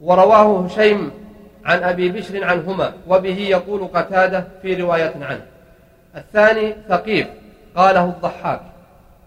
ورواه 0.00 0.64
هشيم 0.64 1.10
عن 1.64 1.82
أبي 1.82 2.08
بشر 2.08 2.44
عنهما 2.44 2.92
وبه 3.08 3.38
يقول 3.38 3.88
قتادة 3.94 4.44
في 4.62 4.74
رواية 4.74 5.14
عنه. 5.20 5.46
الثاني 6.16 6.74
ثقيف 6.88 7.26
قاله 7.76 8.04
الضحاك. 8.04 8.60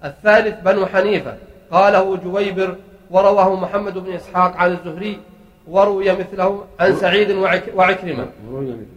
الثالث 0.05 0.61
بنو 0.61 0.85
حنيفة 0.85 1.33
قاله 1.71 2.15
جويبر 2.15 2.75
ورواه 3.11 3.55
محمد 3.55 3.97
بن 3.97 4.13
إسحاق 4.13 4.55
عن 4.57 4.71
الزهري 4.71 5.19
وروي 5.67 6.11
مثله 6.11 6.65
عن 6.79 6.95
سعيد 6.95 7.31
وعكرمة. 7.75 8.27
وروي 8.47 8.65
مثله. 8.65 8.96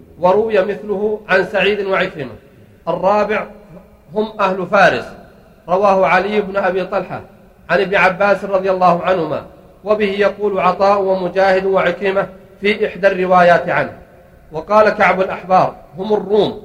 عن 1.29 1.45
سعيد 1.45 1.87
وعكرمة. 1.87 2.33
الرابع 2.89 3.47
هم 4.15 4.41
أهل 4.41 4.67
فارس. 4.67 5.05
رواه 5.69 6.07
علي 6.07 6.41
بن 6.41 6.57
أبي 6.57 6.85
طلحة 6.85 7.21
عن 7.71 7.81
ابن 7.81 7.95
عباس 7.95 8.45
رضي 8.45 8.71
الله 8.71 9.03
عنهما. 9.03 9.47
وبه 9.85 10.11
يقول 10.11 10.61
عطاء 10.61 11.03
ومجاهد 11.03 11.65
وعكرمة 11.65 12.29
في 12.61 12.87
إحدى 12.87 13.07
الروايات 13.07 13.69
عنه. 13.69 13.99
وقال 14.53 14.89
كعب 14.91 15.21
الأحبار 15.21 15.77
هم 15.99 16.15
الروم. 16.15 16.63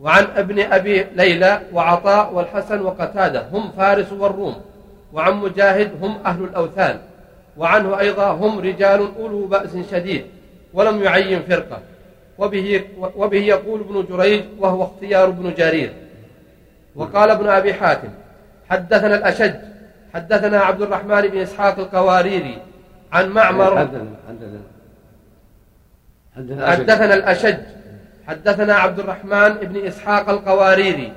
وعن 0.00 0.26
ابن 0.36 0.60
أبي 0.60 1.06
ليلى 1.14 1.60
وعطاء 1.72 2.34
والحسن 2.34 2.82
وقتادة 2.82 3.46
هم 3.52 3.70
فارس 3.76 4.12
والروم. 4.12 4.54
وعن 5.12 5.36
مجاهد 5.36 5.90
هم 6.02 6.18
أهل 6.26 6.44
الأوثان. 6.44 6.98
وعنه 7.56 8.00
أيضا 8.00 8.30
هم 8.30 8.58
رجال 8.58 9.08
أولو 9.20 9.46
بأس 9.46 9.70
شديد. 9.90 10.24
ولم 10.74 11.02
يعين 11.02 11.42
فرقة. 11.42 11.78
وبه, 12.40 12.84
وبه 13.16 13.38
يقول 13.38 13.80
ابن 13.80 14.16
جريج 14.16 14.44
وهو 14.58 14.82
اختيار 14.84 15.28
ابن 15.28 15.54
جرير. 15.54 15.92
وقال 16.96 17.30
ابن 17.30 17.48
أبي 17.48 17.74
حاتم 17.74 18.08
حدثنا 18.70 19.14
الأشج 19.14 19.54
حدثنا 20.14 20.60
عبد 20.60 20.82
الرحمن 20.82 21.20
بن 21.20 21.38
إسحاق 21.38 21.78
القواريري 21.78 22.58
عن 23.12 23.28
معمر. 23.28 23.88
حدثنا 26.66 27.14
الأشج 27.14 27.58
حدثنا 28.26 28.74
عبد 28.74 28.98
الرحمن 28.98 29.48
بن 29.54 29.86
إسحاق 29.86 30.30
القواريري 30.30 31.12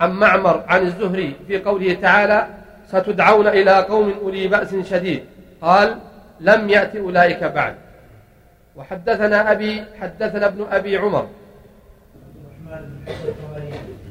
عن 0.00 0.10
معمر 0.10 0.64
عن 0.68 0.82
الزهري 0.82 1.36
في 1.46 1.58
قوله 1.58 1.94
تعالى 1.94 2.46
ستدعون 2.88 3.46
إلى 3.46 3.70
قوم 3.70 4.14
أولي 4.22 4.48
بأس 4.48 4.74
شديد 4.74 5.24
قال 5.62 5.98
لم 6.40 6.68
يأت 6.68 6.96
أولئك 6.96 7.44
بعد 7.44 7.74
وحدثنا 8.78 9.52
أبي 9.52 9.84
حدثنا 10.00 10.46
ابن 10.46 10.66
أبي 10.70 10.96
عمر. 10.96 11.26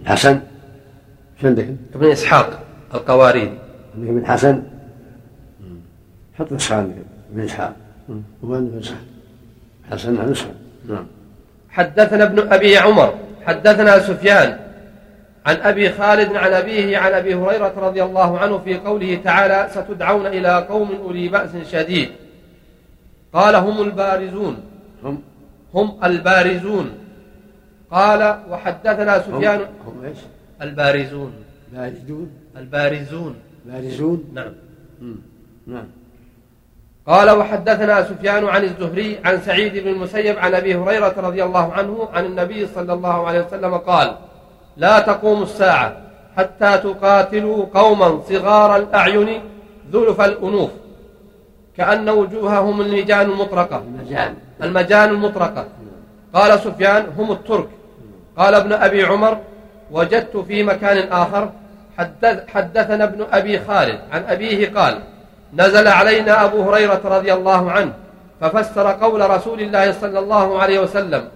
حسن؟ 0.06 0.40
شو 1.42 1.48
عندك؟ 1.48 1.68
ابن 1.96 2.12
إسحاق 2.12 2.64
القواريري. 2.94 3.60
عندك 3.96 4.10
ابن 4.10 4.26
حسن؟ 4.26 4.64
حط 6.40 6.52
نسخة 6.52 6.76
عندك 6.76 6.96
ابن 7.32 7.42
إسحاق. 7.44 7.74
عندك 8.44 8.74
نسخة 8.76 8.96
حسن 9.92 10.18
عن 10.18 10.32
نسخة 10.32 10.52
نعم. 10.90 11.08
حدثنا 11.70 12.24
ابن 12.24 12.54
أبي 12.54 12.78
عمر. 12.78 13.14
حدثنا 13.46 14.00
سفيان 14.00 14.60
عن 15.46 15.56
أبي 15.56 15.90
خالد 15.90 16.36
عن 16.36 16.54
أبيه 16.54 16.98
عن 16.98 17.14
أبي 17.14 17.36
هريرة 17.36 17.74
رضي 17.78 18.04
الله 18.04 18.40
عنه 18.40 18.58
في 18.58 18.78
قوله 18.78 19.22
تعالى 19.24 19.70
ستدعون 19.72 20.28
إلى 20.28 20.66
قوم 20.70 20.96
أولي 20.96 21.28
بأس 21.28 21.50
شديد. 21.72 22.10
قال 23.34 23.56
هم 23.56 23.82
البارزون. 23.82 24.58
هم 25.04 25.22
هم 25.74 25.98
البارزون. 26.04 26.92
قال 27.92 28.38
وحدثنا 28.50 29.20
سفيان. 29.20 29.60
هم, 29.60 29.68
هم 29.88 30.06
إيش؟ 30.06 30.18
البارزون. 30.62 31.34
باردون 31.74 32.30
البارزون. 32.58 33.36
بارزون؟ 33.66 34.24
نعم. 34.34 34.54
نعم. 35.68 35.86
قال 37.08 37.30
وحدثنا 37.30 38.04
سفيان 38.04 38.46
عن 38.46 38.64
الزهري 38.64 39.20
عن 39.26 39.42
سعيد 39.42 39.78
بن 39.78 39.88
المسيب 39.88 40.38
عن 40.40 40.54
أبي 40.54 40.76
هريرة 40.76 41.14
رضي 41.18 41.44
الله 41.44 41.74
عنه 41.74 42.10
عن 42.14 42.26
النبي 42.26 42.68
صلى 42.68 42.94
الله 42.94 43.28
عليه 43.28 43.46
وسلم 43.46 43.78
قال 43.78 44.18
لا 44.78 45.00
تقوم 45.00 45.44
الساعة 45.44 45.98
حتى 46.38 46.78
تقاتلوا 46.78 47.66
قوما 47.74 48.22
صغار 48.30 48.76
الأعين 48.76 49.42
ذلف 49.94 50.22
الأنوف. 50.22 50.70
كأن 51.78 52.10
وجوههم 52.10 52.82
المجان 52.82 53.32
المطرقة. 53.32 53.78
المجان. 53.78 54.36
المجان 54.64 55.10
المطرقة. 55.10 55.66
قال 56.34 56.60
سفيان 56.60 57.06
هم 57.18 57.32
الترك. 57.32 57.68
قال 58.38 58.56
ابن 58.56 58.74
أبي 58.74 59.04
عمر 59.04 59.38
وجدت 59.92 60.38
في 60.38 60.64
مكان 60.64 61.12
آخر 61.12 61.50
حدث 61.98 62.50
حدثنا 62.50 63.04
ابن 63.04 63.26
أبي 63.32 63.60
خالد. 63.60 64.00
عن 64.12 64.24
أبيه 64.24 64.74
قال 64.80 65.00
نزل 65.54 65.88
علينا 65.88 66.46
أبو 66.46 66.62
هريرة 66.62 67.02
رضي 67.06 67.34
الله 67.34 67.72
عنه 67.72 67.94
ففسر 68.42 68.88
قول 68.88 69.30
رسول 69.30 69.62
الله 69.62 69.92
صلى 69.92 70.20
الله 70.20 70.62
عليه 70.62 70.80
وسلم 70.80 71.30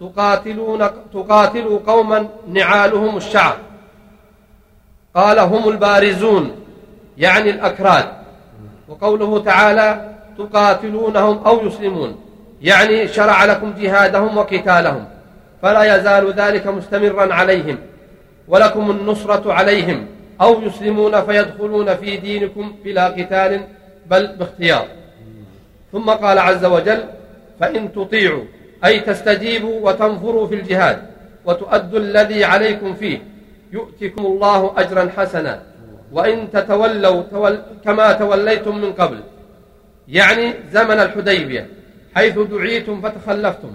تقاتلون 0.00 0.86
تقاتلوا 1.12 1.78
قوما 1.86 2.28
نعالهم 2.48 3.16
الشعر 3.16 3.56
قال 5.14 5.38
هم 5.38 5.68
البارزون 5.68 6.56
يعني 7.18 7.50
الأكراد. 7.50 8.23
وقوله 8.94 9.38
تعالى 9.38 10.14
تقاتلونهم 10.38 11.38
أو 11.46 11.66
يسلمون 11.66 12.16
يعني 12.62 13.08
شرع 13.08 13.44
لكم 13.44 13.74
جهادهم 13.78 14.36
وقتالهم 14.36 15.04
فلا 15.62 15.96
يزال 15.96 16.32
ذلك 16.32 16.66
مستمرا 16.66 17.34
عليهم 17.34 17.78
ولكم 18.48 18.90
النصرة 18.90 19.52
عليهم 19.52 20.06
أو 20.40 20.62
يسلمون 20.62 21.22
فيدخلون 21.22 21.94
في 21.96 22.16
دينكم 22.16 22.72
بلا 22.84 23.06
قتال 23.08 23.60
بل 24.06 24.26
باختيار. 24.26 24.86
ثم 25.92 26.10
قال 26.10 26.38
عز 26.38 26.64
وجل 26.64 27.04
فإن 27.60 27.92
تطيعوا 27.92 28.44
أي 28.84 29.00
تستجيبوا 29.00 29.88
وتنفروا 29.88 30.46
في 30.46 30.54
الجهاد 30.54 31.02
وتؤدوا 31.44 31.98
الذي 31.98 32.44
عليكم 32.44 32.94
فيه 32.94 33.18
يؤتكم 33.72 34.26
الله 34.26 34.74
أجرا 34.76 35.10
حسنا. 35.16 35.62
وإن 36.14 36.50
تتولوا 36.50 37.22
تول 37.22 37.58
كما 37.84 38.12
توليتم 38.12 38.78
من 38.78 38.92
قبل. 38.92 39.20
يعني 40.08 40.54
زمن 40.72 41.00
الحديبية 41.00 41.68
حيث 42.14 42.38
دعيتم 42.38 43.00
فتخلفتم. 43.00 43.72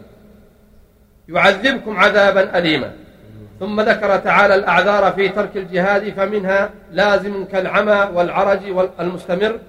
يعذبكم 1.29 1.97
عذابا 1.97 2.57
أليما. 2.57 2.91
ثم 3.59 3.81
ذكر 3.81 4.17
تعالى 4.17 4.55
الأعذار 4.55 5.11
في 5.11 5.29
ترك 5.29 5.57
الجهاد 5.57 6.09
فمنها 6.09 6.69
لازم 6.91 7.45
كالعمى 7.45 8.09
والعرج 8.13 8.59
المستمر 8.99 9.59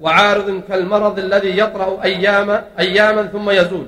وعارض 0.00 0.62
كالمرض 0.68 1.18
الذي 1.18 1.58
يطرأ 1.58 2.04
أياما, 2.04 2.64
أياما 2.78 3.22
ثم 3.22 3.50
يزول. 3.50 3.86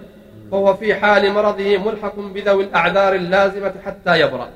فهو 0.50 0.74
في 0.74 0.94
حال 0.94 1.32
مرضه 1.32 1.78
ملحق 1.78 2.18
بذوي 2.18 2.64
الأعذار 2.64 3.14
اللازمة 3.14 3.72
حتى 3.86 4.20
يبرأ. 4.20 4.48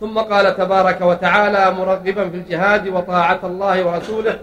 ثم 0.00 0.18
قال 0.18 0.56
تبارك 0.56 1.00
وتعالى 1.00 1.70
مرغبا 1.70 2.28
في 2.28 2.36
الجهاد 2.36 2.88
وطاعة 2.88 3.40
الله 3.44 3.86
ورسوله 3.86 4.38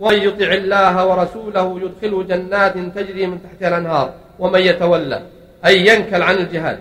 ومن 0.00 0.18
يطع 0.18 0.52
الله 0.52 1.06
ورسوله 1.06 1.80
يدخله 1.80 2.22
جنات 2.22 2.74
تجري 2.78 3.26
من 3.26 3.38
تحتها 3.42 3.68
الأنهار 3.68 4.10
ومن 4.38 4.60
يتولى 4.60 5.22
أي 5.66 5.86
ينكل 5.86 6.22
عن 6.22 6.34
الجهاد 6.34 6.78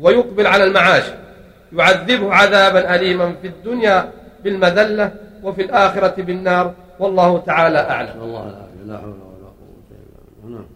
ويقبل 0.00 0.46
على 0.46 0.64
المعاش 0.64 1.04
يعذبه 1.72 2.34
عذابا 2.34 2.94
أليما 2.94 3.34
في 3.42 3.48
الدنيا 3.48 4.10
بالمذلة 4.44 5.12
وفي 5.42 5.62
الآخرة 5.62 6.22
بالنار 6.22 6.74
والله 6.98 7.38
تعالى 7.38 7.78
أعلم. 7.78 8.22
الله 8.22 8.66
لا 8.86 8.98
حول 8.98 9.08
ولا 9.08 9.48
قوة 9.58 9.88
إلا 9.90 10.18
بالله. 10.42 10.58
نعم. 10.58 10.75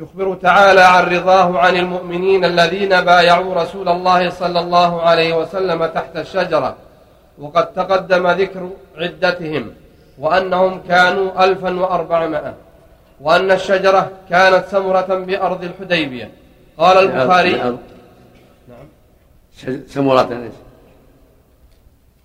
يخبر 0.00 0.34
تعالى 0.34 0.80
عن 0.80 1.04
رضاه 1.04 1.58
عن 1.58 1.76
المؤمنين 1.76 2.44
الذين 2.44 3.00
بايعوا 3.00 3.54
رسول 3.54 3.88
الله 3.88 4.30
صلى 4.30 4.60
الله 4.60 5.02
عليه 5.02 5.36
وسلم 5.36 5.86
تحت 5.86 6.16
الشجرة 6.16 6.76
وقد 7.38 7.72
تقدم 7.72 8.30
ذكر 8.30 8.70
عدتهم 8.96 9.72
وأنهم 10.18 10.80
كانوا 10.88 11.44
ألفا 11.44 11.80
وأربعمائة 11.80 12.54
وأن 13.20 13.50
الشجرة 13.50 14.10
كانت 14.30 14.64
سمرة 14.66 15.14
بأرض 15.28 15.64
الحديبية. 15.64 16.30
قال 16.78 16.96
البخاري 16.98 17.52
نعم. 17.52 17.78
سمرة 19.86 20.42
إيش؟ 20.42 20.52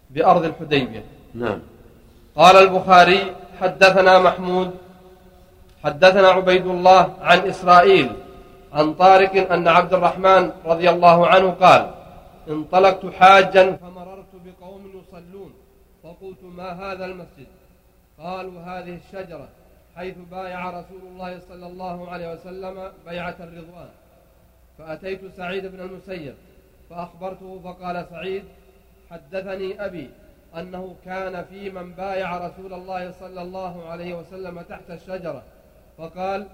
بأرض 0.10 0.44
الحديبية. 0.46 1.04
نعم. 1.34 1.60
قال 2.36 2.56
البخاري 2.56 3.36
حدثنا 3.62 4.20
محمود 4.20 4.72
حدثنا 5.86 6.28
عبيد 6.28 6.66
الله 6.68 7.14
عن 7.22 7.40
إسرائيل 7.40 8.12
عن 8.74 8.94
طارق 8.94 9.52
أن 9.52 9.68
عبد 9.68 9.94
الرحمن 9.94 10.52
رضي 10.66 10.90
الله 10.90 11.28
عنه 11.28 11.50
قال 11.50 11.92
انطلقت 12.50 13.06
حاجا 13.06 13.76
فمررت 13.76 14.34
بقوم 14.46 14.92
يصلون 15.00 15.54
فقلت 16.04 16.44
ما 16.44 16.70
هذا 16.72 17.06
المسجد؟ 17.06 17.48
قالوا 18.20 18.62
هذه 18.62 19.00
الشجرة 19.02 19.48
حيث 19.96 20.16
بايع 20.32 20.70
رسول 20.70 21.02
الله 21.12 21.40
صلى 21.40 21.68
الله 21.68 22.12
عليه 22.12 22.34
وسلم 22.34 22.92
بيعة 23.08 23.36
الرضوان. 23.40 23.90
فأتيت 24.78 25.22
سعيد 25.38 25.66
بن 25.66 25.80
المسيب 25.80 26.36
فأخبرته 26.90 27.62
فقال 27.64 28.06
سعيد 28.10 28.44
حدثني 29.12 29.86
أبي 29.86 30.10
أنه 30.58 30.96
كان 31.06 31.44
في 31.44 31.70
من 31.70 31.92
بايع 31.92 32.48
رسول 32.48 32.74
الله 32.74 33.12
صلى 33.12 33.42
الله 33.42 33.90
عليه 33.90 34.14
وسلم 34.14 34.62
تحت 34.62 34.92
الشجرة 34.92 35.44
فقال 35.98 36.48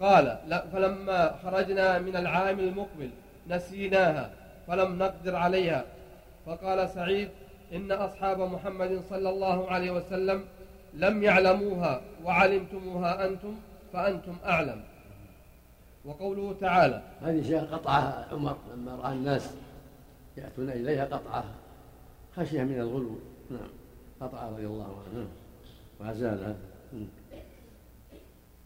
قال 0.00 0.38
فلما 0.72 1.36
خرجنا 1.42 1.98
من 1.98 2.16
العام 2.16 2.58
المقبل 2.58 3.10
نسيناها 3.48 4.30
فلم 4.66 4.98
نقدر 4.98 5.36
عليها. 5.36 5.84
فقال 6.46 6.88
سعيد 6.88 7.28
إن 7.72 7.92
أصحاب 7.92 8.40
محمد 8.40 9.02
صلى 9.10 9.28
الله 9.28 9.70
عليه 9.70 9.90
وسلم 9.90 10.44
لم 10.94 11.22
يعلموها 11.22 12.00
وعلمتموها 12.24 13.26
أنتم 13.26 13.54
فأنتم 13.92 14.36
أعلم. 14.44 14.82
وقوله 16.04 16.56
تعالى 16.60 17.02
هذه 17.22 17.42
شيء 17.42 17.60
قطعها 17.60 18.28
عمر 18.32 18.56
لما 18.74 18.94
رأى 18.94 19.12
الناس 19.12 19.54
يأتون 20.36 20.70
إليها 20.70 21.04
قطعها 21.04 21.54
خشية 22.36 22.62
من 22.62 22.80
الغلو. 22.80 23.18
نعم 23.50 23.70
قطعها 24.20 24.50
رضي 24.50 24.66
الله 24.66 25.02
عنه 25.06 25.26
وأزالها. 26.00 26.54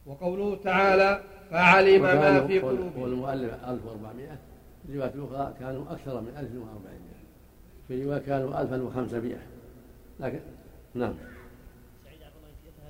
وقوله 0.09 0.57
تعالى 0.65 1.21
فعلم 1.51 2.03
ما 2.03 2.47
في 2.47 2.59
قلوبهم. 2.59 2.91
قول 2.97 3.13
المؤلف 3.13 3.55
1400 3.69 4.39
في 4.87 4.99
رواية 4.99 5.09
أخرى 5.09 5.55
كانوا 5.61 5.93
أكثر 5.93 6.21
من 6.21 6.29
1400 6.29 6.99
في 7.89 8.05
رواية 8.05 8.19
كانوا 8.19 8.61
1500 8.63 9.37
لكن 10.21 10.41
نعم. 10.95 11.15
سعيد 12.05 12.23
عبد 12.23 12.33
الله 12.37 12.49
يتهكم 12.65 12.89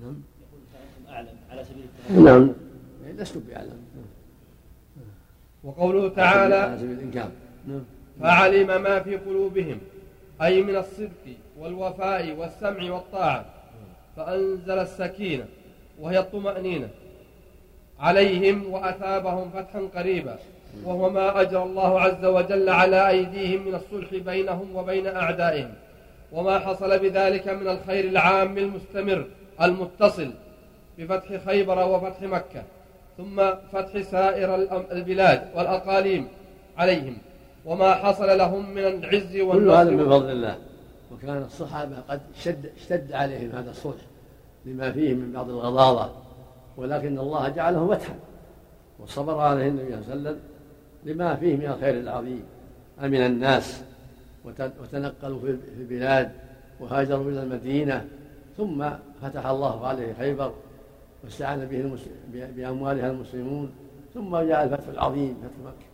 نعم. 0.00 0.22
يقول 0.40 0.60
فأنتم 0.72 1.12
أعلم 1.12 1.36
على 1.50 1.64
سبيل 1.64 1.84
التهكم 1.84 2.24
نعم 2.24 2.52
لست 3.16 3.38
بأعلم. 3.38 3.78
وقوله 5.64 6.00
على 6.00 6.10
تعالى 6.10 6.78
سبيل 6.78 6.92
الإنكار. 6.98 7.30
نعم. 7.68 7.84
فعلم 8.20 8.82
ما 8.82 9.00
في 9.02 9.16
قلوبهم 9.16 9.78
أي 10.42 10.62
من 10.62 10.76
الصدق 10.76 11.36
والوفاء 11.58 12.36
والسمع 12.36 12.92
والطاعة 12.92 13.46
فأنزل 14.16 14.78
السكينة. 14.78 15.46
وهي 16.00 16.18
الطمأنينة. 16.18 16.88
عليهم 18.00 18.72
وأثابهم 18.72 19.50
فتحا 19.50 19.88
قريبا. 19.96 20.38
وهو 20.84 21.10
ما 21.10 21.40
أجرى 21.40 21.62
الله 21.62 22.00
عز 22.00 22.24
وجل 22.24 22.68
على 22.68 23.08
أيديهم 23.08 23.68
من 23.68 23.74
الصلح 23.74 24.14
بينهم 24.14 24.76
وبين 24.76 25.06
أعدائهم. 25.06 25.74
وما 26.32 26.58
حصل 26.58 26.98
بذلك 26.98 27.48
من 27.48 27.68
الخير 27.68 28.04
العام 28.04 28.58
المستمر 28.58 29.26
المتصل 29.62 30.30
بفتح 30.98 31.44
خيبر 31.46 31.88
وفتح 31.88 32.22
مكة. 32.22 32.62
ثم 33.16 33.50
فتح 33.72 34.00
سائر 34.00 34.54
البلاد 34.92 35.48
والأقاليم 35.54 36.28
عليهم. 36.76 37.18
وما 37.64 37.94
حصل 37.94 38.38
لهم 38.38 38.70
من 38.70 38.84
العز 38.84 39.32
كل 39.32 39.40
هذا 39.40 39.44
والنصر. 39.44 39.90
من 39.90 40.04
فضل 40.04 40.30
الله. 40.30 40.58
وكان 41.12 41.42
الصحابة 41.42 41.96
قد 42.08 42.20
اشتد, 42.36 42.72
اشتد 42.76 43.12
عليهم 43.12 43.50
هذا 43.50 43.70
الصلح. 43.70 44.02
لما 44.66 44.92
فيه 44.92 45.14
من 45.14 45.32
بعض 45.32 45.48
الغضاضة 45.50 46.10
ولكن 46.76 47.18
الله 47.18 47.48
جعله 47.48 47.86
فتحا 47.94 48.14
وصبر 49.00 49.38
عليه 49.38 49.68
النبي 49.68 49.84
صلى 49.88 49.94
الله 49.98 50.10
عليه 50.10 50.20
وسلم 50.20 50.38
لما 51.04 51.34
فيه 51.34 51.56
من 51.56 51.66
الخير 51.66 51.94
العظيم. 52.00 52.42
أمن 53.00 53.14
الناس 53.26 53.82
وت- 54.44 54.72
وتنقلوا 54.82 55.38
في 55.40 55.58
البلاد 55.78 56.32
وهاجروا 56.80 57.30
إلى 57.30 57.42
المدينة 57.42 58.06
ثم 58.56 58.88
فتح 59.22 59.46
الله 59.46 59.86
عليه 59.86 60.12
خيبر 60.18 60.52
واستعان 61.24 61.64
به 61.64 61.98
بأموالها 62.56 63.10
المسلمون 63.10 63.70
ثم 64.14 64.36
جاء 64.36 64.64
الفتح 64.64 64.88
العظيم 64.88 65.34
فتح 65.42 65.58
مكة. 65.64 65.86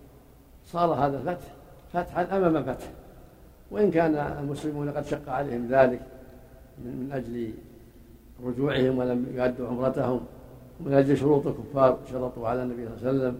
صار 0.66 0.94
هذا 0.94 1.16
الفتح 1.18 1.46
فتحا 1.92 2.36
أمام 2.36 2.62
فتح. 2.64 2.86
وإن 3.70 3.90
كان 3.90 4.14
المسلمون 4.14 4.90
قد 4.90 5.04
شق 5.06 5.28
عليهم 5.28 5.68
ذلك 5.68 6.00
من 6.78 7.10
أجل 7.12 7.52
رجوعهم 8.46 8.98
ولم 8.98 9.26
يؤدوا 9.34 9.68
عمرتهم. 9.68 10.20
ومن 10.80 10.92
أجل 10.92 11.16
شروط 11.16 11.46
الكفار 11.46 11.98
شرطوا 12.10 12.48
على 12.48 12.62
النبي 12.62 12.82
صلى 12.86 12.94
الله 12.94 13.08
عليه 13.08 13.18
وسلم 13.18 13.38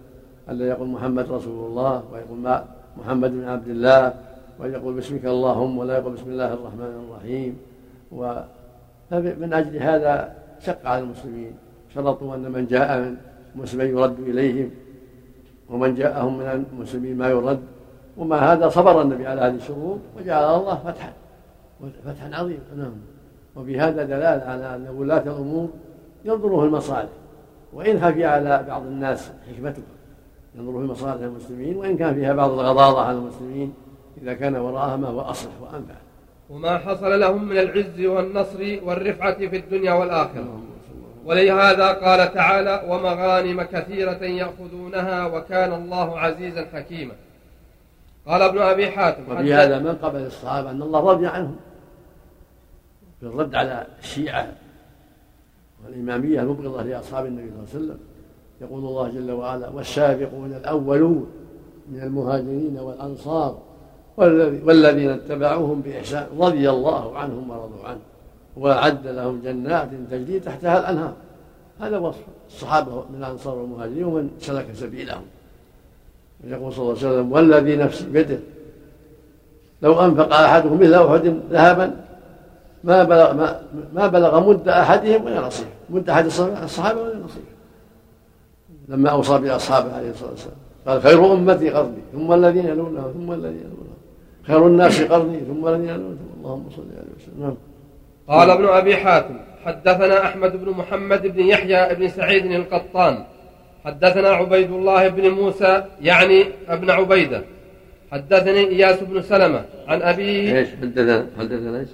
ألا 0.50 0.64
يقول 0.68 0.88
محمد 0.88 1.26
رسول 1.32 1.66
الله 1.70 2.02
ويقول 2.12 2.38
ما 2.38 2.64
محمد 2.96 3.30
بن 3.30 3.44
عبد 3.44 3.68
الله 3.68 4.14
ويقول 4.58 4.94
باسمك 4.94 5.24
اللهم 5.24 5.78
ولا 5.78 5.98
يقول 5.98 6.12
بسم 6.12 6.30
الله 6.30 6.52
الرحمن 6.52 6.92
الرحيم. 7.02 7.52
ومن 8.12 9.52
أجل 9.52 9.76
هذا 9.76 10.34
شق 10.60 10.86
على 10.86 11.02
المسلمين. 11.02 11.52
شرطوا 11.94 12.34
أن 12.34 12.52
من 12.52 12.66
جاء 12.66 13.00
من 13.00 13.16
مسلم 13.54 13.98
يرد 13.98 14.18
إليهم 14.20 14.70
ومن 15.70 15.94
جاءهم 15.94 16.38
من 16.38 16.46
المسلمين 16.72 17.16
ما 17.18 17.28
يرد. 17.28 17.62
ومع 18.16 18.38
هذا 18.52 18.68
صبر 18.68 19.02
النبي 19.02 19.26
على 19.26 19.40
هذه 19.40 19.54
الشروط 19.54 19.98
وجعل 20.16 20.44
الله 20.60 20.76
فتحا 20.84 21.12
فتحا 22.04 22.28
عظيما. 22.34 22.60
نعم. 22.76 22.96
وفي 23.56 23.80
هذا 23.80 24.04
دلالة 24.04 24.44
على 24.44 24.76
أن 24.76 24.88
ولاة 24.96 25.22
الأمور 25.22 25.68
ينظروا 26.24 26.60
في 26.60 26.66
المصالح 26.66 27.10
وإن 27.72 28.00
خفي 28.00 28.24
على 28.24 28.64
بعض 28.68 28.82
الناس 28.82 29.32
حكمته 29.48 29.82
ينظروا 30.54 30.80
في 30.80 30.86
مصالح 30.86 31.22
المسلمين 31.22 31.76
وإن 31.76 31.96
كان 31.96 32.14
فيها 32.14 32.32
بعض 32.32 32.50
الغضاضة 32.50 33.00
على 33.00 33.18
المسلمين 33.18 33.74
إذا 34.22 34.34
كان 34.34 34.56
وراءها 34.56 34.96
ما 34.96 35.08
هو 35.08 35.20
أصلح 35.20 35.52
وأنفع. 35.60 35.94
وما 36.50 36.78
حصل 36.78 37.20
لهم 37.20 37.44
من 37.44 37.58
العز 37.58 38.00
والنصر 38.00 38.78
والرفعة 38.84 39.34
في 39.34 39.56
الدنيا 39.56 39.92
والآخرة. 39.92 40.60
ولهذا 41.24 41.92
قال 41.92 42.34
تعالى 42.34 42.82
ومغانم 42.88 43.62
كثيرة 43.62 44.24
يأخذونها 44.24 45.26
وكان 45.26 45.72
الله 45.72 46.18
عزيزا 46.18 46.66
حكيما 46.72 47.12
قال 48.26 48.42
ابن 48.42 48.58
أبي 48.58 48.90
حاتم 48.90 49.22
وفي 49.32 49.54
هذا 49.54 49.78
من 49.78 49.94
قبل 49.94 50.20
الصحابة 50.20 50.70
أن 50.70 50.82
الله 50.82 51.10
رضي 51.10 51.26
عنهم. 51.26 51.56
في 53.22 53.28
الرد 53.28 53.54
على 53.54 53.86
الشيعة 54.02 54.52
والإمامية 55.84 56.40
المبغضة 56.40 56.82
لأصحاب 56.82 57.26
النبي 57.26 57.50
صلى 57.50 57.58
الله 57.58 57.68
عليه 57.74 57.84
وسلم. 57.84 57.98
يقول 58.60 58.84
الله 58.84 59.08
جل 59.08 59.30
وعلا 59.30 59.68
والسابقون 59.68 60.52
الأولون 60.52 61.26
من 61.92 62.00
المهاجرين 62.02 62.78
والأنصار 62.78 63.58
والذين 64.16 65.10
اتبعوهم 65.10 65.80
بإحسان 65.80 66.26
رضي 66.38 66.70
الله 66.70 67.18
عنهم 67.18 67.50
ورضوا 67.50 67.84
عنه 67.84 68.00
وأعد 68.56 69.06
لهم 69.06 69.40
جنات 69.44 69.88
تجري 70.10 70.40
تحتها 70.40 70.78
الأنهار. 70.78 71.14
هذا 71.80 71.98
وصف 71.98 72.22
الصحابة 72.48 73.04
من 73.10 73.18
الأنصار 73.18 73.58
والمهاجرين 73.58 74.04
ومن 74.04 74.30
سلك 74.38 74.66
سبيلهم. 74.74 75.22
يقول 76.44 76.72
صلى 76.72 76.82
الله 76.82 76.98
عليه 76.98 77.08
وسلم 77.08 77.32
والذي 77.32 77.76
نفسي 77.76 78.10
بيده 78.10 78.38
لو 79.82 80.00
أنفق 80.00 80.34
أحدهم 80.34 80.80
مثل 80.80 80.94
أحد 80.94 81.40
ذهبا 81.50 82.04
ما 82.84 83.02
بلغ 83.02 83.34
ما, 83.34 83.62
ما 83.92 84.06
بلغ 84.06 84.48
مد 84.50 84.68
أحدهم 84.68 85.24
ولا 85.24 85.40
نصيف 85.40 85.68
مد 85.90 86.10
أحد 86.10 86.24
الصحابة 86.24 87.02
ولا 87.02 87.16
نصيف 87.16 87.44
لما 88.88 89.10
أوصى 89.10 89.38
بأصحابه 89.38 89.96
عليه 89.96 90.10
الصلاة 90.10 90.30
والسلام. 90.30 90.56
قال 90.86 91.02
خير 91.02 91.32
أمتي 91.32 91.70
قرني 91.70 92.02
ثم 92.12 92.32
الذين 92.32 92.66
يلونهم 92.66 93.12
ثم 93.12 93.32
الذين 93.32 93.58
يلونهم 93.58 93.96
خير 94.42 94.66
الناس 94.66 95.02
قرني 95.02 95.40
ثم 95.40 95.68
الذين 95.68 95.88
يلونهم 95.88 96.28
اللهم 96.38 96.70
صل 96.76 96.82
عليه 96.82 97.12
وسلم 97.16 97.40
نعم. 97.40 97.56
قال 98.28 98.50
ابن 98.50 98.64
أبي 98.64 98.96
حاتم 98.96 99.36
حدثنا 99.64 100.24
أحمد 100.24 100.64
بن 100.64 100.70
محمد 100.70 101.26
بن 101.26 101.40
يحيى 101.40 101.94
بن 101.94 102.08
سعيد 102.08 102.46
القطان. 102.46 103.24
حدثنا 103.84 104.28
عبيد 104.28 104.70
الله 104.70 105.08
بن 105.08 105.30
موسى 105.30 105.84
يعني 106.00 106.44
ابن 106.68 106.90
عبيدة. 106.90 107.42
حدثني 108.12 108.68
إياس 108.68 109.00
بن 109.00 109.22
سلمة 109.22 109.64
عن 109.88 110.02
أبيه. 110.02 110.58
إيش 110.58 110.68
حدثنا؟ 110.82 111.26
حدثنا 111.38 111.80
إيش؟ 111.80 111.88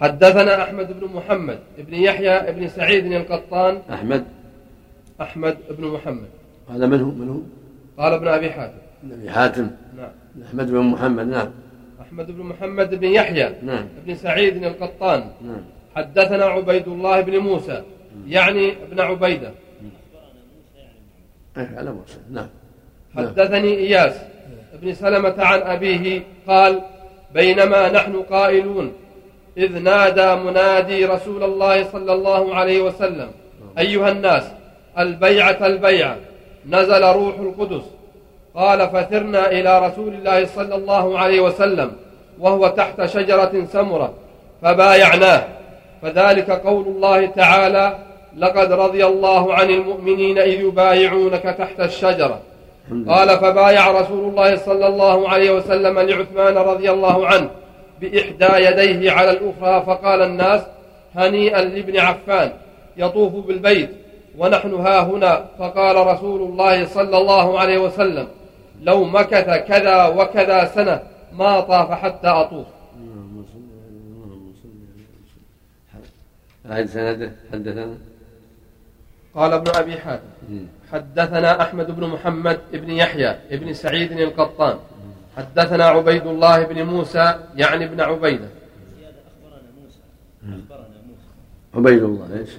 حدثنا 0.00 0.62
أحمد 0.62 1.00
بن 1.00 1.08
محمد 1.14 1.58
بن 1.78 1.94
يحيى 1.94 2.52
بن 2.52 2.68
سعيد 2.68 3.12
القطان. 3.12 3.82
أحمد. 3.92 4.24
أحمد 5.20 5.56
بن 5.70 5.84
محمد. 5.86 6.28
هذا 6.70 6.86
من 6.86 7.00
هو 7.00 7.10
من 7.10 7.28
هو؟ 7.28 7.40
قال 8.02 8.12
ابن 8.12 8.28
أبي 8.28 8.50
حاتم. 8.50 8.78
ابن 9.04 9.12
أبي 9.12 9.30
حاتم. 9.30 9.70
نعم. 9.96 10.10
أحمد 10.48 10.70
بن 10.70 10.78
محمد 10.78 11.26
نعم. 11.26 11.50
أحمد 12.00 12.30
بن 12.30 12.42
محمد 12.42 12.94
بن 12.94 13.04
يحيى 13.04 13.54
نعم. 13.62 13.86
بن 14.06 14.14
سعيد 14.14 14.64
القطان. 14.64 15.24
نعم. 15.42 15.62
حدثنا 15.96 16.44
عبيد 16.44 16.88
الله 16.88 17.20
بن 17.20 17.38
موسى 17.38 17.82
يعني 18.28 18.72
ابن 18.82 19.00
عبيدة. 19.00 19.50
أي 21.56 21.66
على 21.76 21.92
موسى. 21.92 22.18
نعم 22.30 22.46
نعم. 23.14 23.26
حدثني 23.26 23.78
إياس 23.78 24.14
بن 24.82 24.94
سلمة 24.94 25.34
عن 25.38 25.60
أبيه 25.60 26.22
قال 26.46 26.82
بينما 27.34 27.92
نحن 27.92 28.22
قائلون 28.22 28.92
إذ 29.58 29.82
نادى 29.82 30.34
منادي 30.34 31.04
رسول 31.04 31.44
الله 31.44 31.84
صلى 31.92 32.12
الله 32.12 32.54
عليه 32.54 32.82
وسلم. 32.82 33.30
أيها 33.78 34.08
الناس 34.08 34.44
البيعة 34.98 35.66
البيعة 35.66 36.16
نزل 36.68 37.04
روح 37.04 37.34
القدس. 37.38 37.84
قال 38.54 38.88
فثرنا 38.88 39.50
إلى 39.50 39.86
رسول 39.86 40.14
الله 40.14 40.46
صلى 40.46 40.74
الله 40.74 41.18
عليه 41.18 41.40
وسلم 41.40 41.92
وهو 42.38 42.68
تحت 42.68 43.04
شجرة 43.04 43.66
سمرة 43.72 44.14
فبايعناه. 44.62 45.44
فذلك 46.02 46.50
قول 46.50 46.86
الله 46.86 47.26
تعالى 47.26 47.98
لقد 48.36 48.72
رضي 48.72 49.06
الله 49.06 49.54
عن 49.54 49.70
المؤمنين 49.70 50.38
إذ 50.38 50.60
يبايعونك 50.60 51.42
تحت 51.42 51.80
الشجرة. 51.80 52.40
قال 53.08 53.38
فبايع 53.38 53.90
رسول 53.90 54.28
الله 54.28 54.56
صلى 54.56 54.86
الله 54.86 55.28
عليه 55.28 55.50
وسلم 55.50 55.98
لعثمان 55.98 56.56
رضي 56.58 56.90
الله 56.90 57.26
عنه. 57.26 57.50
بإحدى 58.00 58.64
يديه 58.66 59.10
على 59.10 59.30
الأخرى 59.30 59.86
فقال 59.86 60.22
الناس 60.22 60.62
هنيئا 61.14 61.60
لابن 61.60 61.98
عفان 61.98 62.52
يطوف 62.96 63.46
بالبيت 63.46 63.90
ونحن 64.38 64.74
ها 64.74 65.02
هنا. 65.02 65.46
فقال 65.58 66.06
رسول 66.06 66.42
الله 66.42 66.86
صلى 66.86 67.18
الله 67.18 67.60
عليه 67.60 67.78
وسلم 67.78 68.28
لو 68.82 69.04
مكث 69.04 69.66
كذا 69.68 70.06
وكذا 70.06 70.64
سنة 70.64 71.02
ما 71.32 71.60
طاف 71.60 71.90
حتى 71.90 72.28
أطوف. 72.28 72.66
أعد 76.70 76.86
سنده 76.86 77.32
حدثنا؟ 77.52 77.94
قال 79.34 79.52
ابن 79.52 79.70
أبي 79.76 79.96
حاتم 79.96 80.22
حدثنا 80.92 81.62
أحمد 81.62 81.90
بن 81.90 82.06
محمد 82.06 82.60
بن 82.72 82.90
يحيى 82.90 83.36
بن 83.50 83.72
سعيد 83.72 84.12
القطان. 84.12 84.78
حدثنا 85.36 85.84
عبيد 85.84 86.26
الله 86.26 86.62
بن 86.64 86.82
موسى 86.82 87.34
يعني 87.56 87.84
ابن 87.84 88.00
عبيدة 88.00 88.48
أخبرنا 88.48 89.70
موسى 89.82 89.98
أخبرنا 90.42 90.96
موسى 91.08 91.28
عبيد 91.74 92.02
الله 92.02 92.38
إيش؟ 92.40 92.50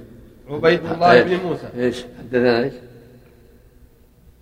عبيد 0.49 0.86
الله 0.86 1.21
بن 1.23 1.36
موسى 1.45 1.67
إيش؟ 1.78 2.05
حدثنا 2.19 2.63
إيش؟ 2.63 2.73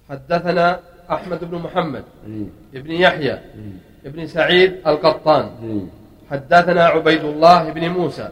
حدثنا 0.10 0.80
أحمد 1.12 1.44
بن 1.52 1.58
محمد 1.58 2.04
مم. 2.28 2.46
بن 2.74 2.92
يحيى 2.92 3.40
مم. 3.56 3.72
بن 4.12 4.28
سعيد 4.28 4.76
القطان 4.88 5.50
مم. 5.62 5.88
حدثنا 6.32 6.84
عبيد 6.86 7.24
الله 7.24 7.70
بن 7.70 7.90
موسى 7.90 8.30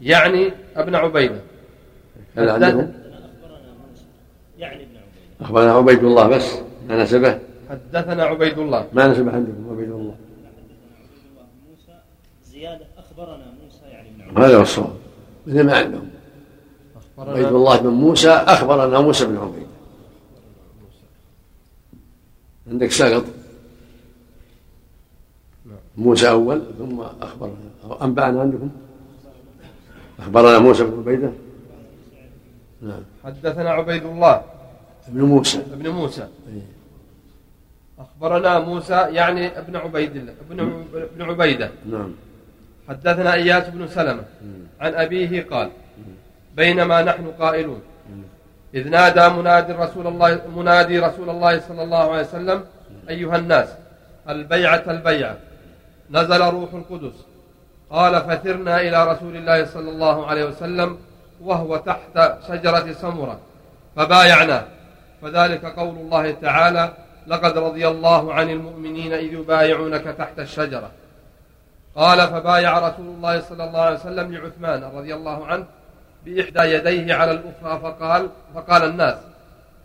يعني 0.00 0.52
ابن 0.76 0.94
عبيدة 0.94 1.40
هل 2.36 2.48
عندهم؟ 2.50 2.70
أخبرنا 2.70 3.72
موسى 3.88 4.04
يعني 4.58 4.74
ابن 4.76 4.96
عبيد 4.96 5.40
أخبرنا 5.40 5.72
عبيد 5.72 6.04
الله 6.04 6.28
بس 6.28 6.58
ما 6.88 7.02
نسبه 7.02 7.38
حدثنا 7.72 8.24
عبيد 8.24 8.58
الله. 8.58 8.88
ما 8.92 9.06
نسبه 9.06 9.32
عندكم 9.32 9.70
عبيد 9.70 9.90
الله. 9.90 10.14
عبيد 10.46 10.70
الله 11.30 11.44
بن 11.44 11.70
موسى 11.70 11.94
زيادة 12.44 12.86
أخبرنا 12.98 13.46
موسى 13.64 13.84
يعني 13.84 14.08
ابن 14.08 14.22
عبيد 14.22 14.38
هذا 14.38 14.56
هو 14.56 14.62
الصواب. 14.62 14.96
مثل 15.46 15.62
ما 15.64 15.76
عندهم. 15.76 16.08
عبيد 17.18 17.46
الله 17.46 17.80
بن 17.80 17.88
موسى 17.88 18.30
أخبرنا 18.30 19.00
موسى 19.00 19.26
بن 19.26 19.36
عبيد. 19.36 19.66
عندك 22.66 22.90
سقط؟ 22.90 23.24
موسى 25.96 26.30
أول 26.30 26.62
ثم 26.78 27.00
أخبرنا. 27.00 27.54
أو 27.84 28.04
أنبأنا 28.04 28.40
عندكم؟ 28.40 28.70
أخبرنا 30.18 30.58
موسى 30.58 30.84
بن 30.84 30.98
عبيدة؟ 30.98 31.32
نعم. 32.82 33.02
حدثنا 33.24 33.70
عبيد 33.70 34.04
الله. 34.04 34.42
ابن 35.08 35.22
موسى. 35.22 35.62
بن 35.74 35.88
موسى. 35.88 36.28
إيه. 36.48 36.71
أخبرنا 38.02 38.58
موسى 38.58 39.06
يعني 39.10 39.58
ابن 39.58 39.76
عبيد 39.76 40.16
الله 40.16 40.34
ابن 40.50 40.60
عب- 40.60 41.02
ابن 41.14 41.22
عبيدة. 41.30 41.70
نعم. 41.90 42.12
حدثنا 42.88 43.34
إياس 43.34 43.68
بن 43.68 43.86
سلمة 43.88 44.24
عن 44.80 44.94
أبيه 44.94 45.46
قال 45.50 45.70
بينما 46.56 47.02
نحن 47.02 47.26
قائلون 47.40 47.82
إذ 48.74 48.88
نادى 48.88 49.28
منادي 49.28 49.72
رسول 49.72 50.06
الله 50.06 50.40
منادي 50.56 50.98
رسول 50.98 51.30
الله 51.30 51.60
صلى 51.60 51.82
الله 51.82 52.10
عليه 52.12 52.20
وسلم 52.22 52.64
أيها 53.08 53.36
الناس 53.36 53.68
البيعة 54.28 54.82
البيعة 54.88 55.36
نزل 56.10 56.40
روح 56.42 56.74
القدس 56.74 57.14
قال 57.90 58.20
فثرنا 58.20 58.80
إلى 58.80 59.12
رسول 59.12 59.36
الله 59.36 59.64
صلى 59.64 59.90
الله 59.90 60.26
عليه 60.26 60.44
وسلم 60.44 60.98
وهو 61.40 61.76
تحت 61.76 62.32
شجرة 62.48 62.92
سمرة 62.92 63.38
فبايعناه 63.96 64.64
فذلك 65.22 65.64
قول 65.64 65.94
الله 65.96 66.30
تعالى 66.30 66.92
لقد 67.26 67.58
رضي 67.58 67.88
الله 67.88 68.34
عن 68.34 68.50
المؤمنين 68.50 69.12
إذ 69.12 69.32
يبايعونك 69.32 70.04
تحت 70.04 70.38
الشجرة. 70.38 70.90
قال 71.96 72.18
فبايع 72.28 72.88
رسول 72.88 73.06
الله 73.06 73.40
صلى 73.40 73.64
الله 73.64 73.80
عليه 73.80 73.96
وسلم 73.96 74.34
لعثمان 74.34 74.84
رضي 74.84 75.14
الله 75.14 75.46
عنه 75.46 75.64
بإحدى 76.24 76.62
يديه 76.62 77.14
على 77.14 77.30
الأخرى 77.30 77.80
فقال 77.82 78.28
فقال 78.54 78.84
الناس 78.84 79.16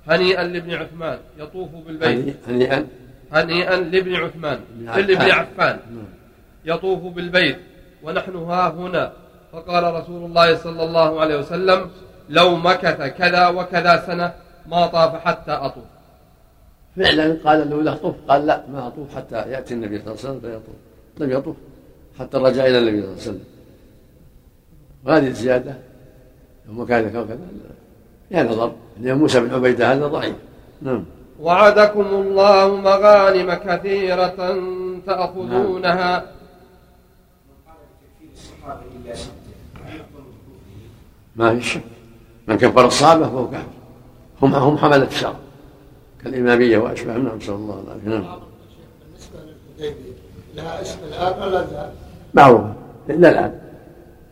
هنيئا 0.08 0.44
لابن 0.44 0.74
عثمان 0.74 1.20
يطوف 1.38 1.70
بالبيت. 1.88 2.36
هنيئا 2.48 2.88
هنيئا؟ 3.32 3.76
لابن 3.76 4.16
عثمان 4.16 4.60
لابن 4.80 5.32
عفان. 5.32 5.80
يطوف 6.66 7.14
بالبيت 7.14 7.60
ونحن 8.04 8.36
ها 8.36 8.70
هنا. 8.70 9.12
فقال 9.52 9.94
رسول 9.94 10.26
الله 10.26 10.56
صلى 10.56 10.84
الله 10.84 11.22
عليه 11.22 11.38
وسلم 11.38 11.90
لو 12.30 12.56
مكث 12.56 13.02
كذا 13.18 13.48
وكذا 13.48 14.04
سنة 14.08 14.34
ما 14.68 14.88
طاف 14.88 15.26
حتى 15.26 15.52
أطوف. 15.52 15.84
فعلا 16.98 17.38
قال 17.46 17.70
له 17.70 17.82
لا 17.82 17.94
طوف. 17.94 18.16
قال 18.28 18.46
لا 18.46 18.64
ما 18.74 18.88
أطوف 18.88 19.16
حتى 19.16 19.36
يأتي 19.36 19.74
النبي 19.74 20.00
صلى 20.00 20.08
الله 20.08 20.20
عليه 20.20 20.30
وسلم 20.30 20.40
فيطوف. 20.40 20.76
لم 21.18 21.32
يطوف. 21.32 21.56
حتى 22.20 22.38
رجع 22.38 22.66
إلى 22.66 22.78
النبي 22.78 23.02
صلى 23.02 23.10
الله 23.10 23.22
عليه 23.22 23.22
وسلم. 23.22 23.44
وهذه 25.06 25.28
الزيادة 25.28 25.78
ثم 26.68 26.84
كان 26.84 27.10
كذا. 27.10 27.38
يا 28.32 28.44
نظر 28.44 28.72
ان 29.00 29.18
موسى 29.18 29.40
بن 29.40 29.54
عبيدة 29.54 29.94
هذا 29.94 30.08
ضعيف. 30.08 30.36
نعم. 30.82 31.04
وعدكم 31.40 32.06
الله 32.06 32.76
مغانم 32.76 33.54
كثيرة 33.54 34.60
تأخذونها. 35.06 36.26
ما 41.36 41.56
في 41.56 41.62
شك. 41.62 41.82
من 42.48 42.58
كفر 42.58 42.86
الصحابة 42.86 43.26
فهو 43.26 43.50
كافر. 43.50 43.68
هم 44.42 44.56
هم 44.56 44.78
حملة 44.78 45.08
الشر 45.08 45.36
كالإمامية 46.28 46.78
وأشبه. 46.78 47.14
نعم 47.14 47.40
صلى 47.40 47.56
الله. 47.56 47.84
عليه 47.90 48.02
وسلم 48.02 48.12
نعم. 48.12 48.26
بالنسبة 49.02 49.40
للحديبية 49.80 50.14
لها 50.56 50.82
اسم 50.82 51.00
الآن 51.08 51.42
ولا 51.42 51.66
زال؟ 51.66 51.90
معروفة 52.34 52.74
إلا 53.10 53.30
الآن. 53.30 53.54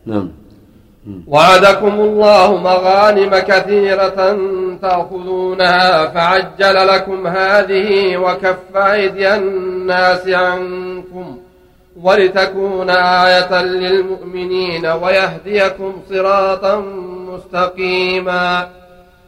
نعم. 0.06 0.28
وعدكم 1.26 2.00
الله 2.00 2.56
مغانم 2.56 3.38
كثيرة 3.38 4.38
تأخذونها 4.82 6.06
فعجل 6.06 6.86
لكم 6.88 7.26
هذه 7.26 8.16
وكف 8.16 8.76
أيدي 8.76 9.34
الناس 9.34 10.28
عنكم 10.28 11.38
ولتكون 12.02 12.90
آية 12.90 13.62
للمؤمنين 13.62 14.86
ويهديكم 14.86 15.92
صراطا 16.10 16.80
مستقيما. 17.30 18.68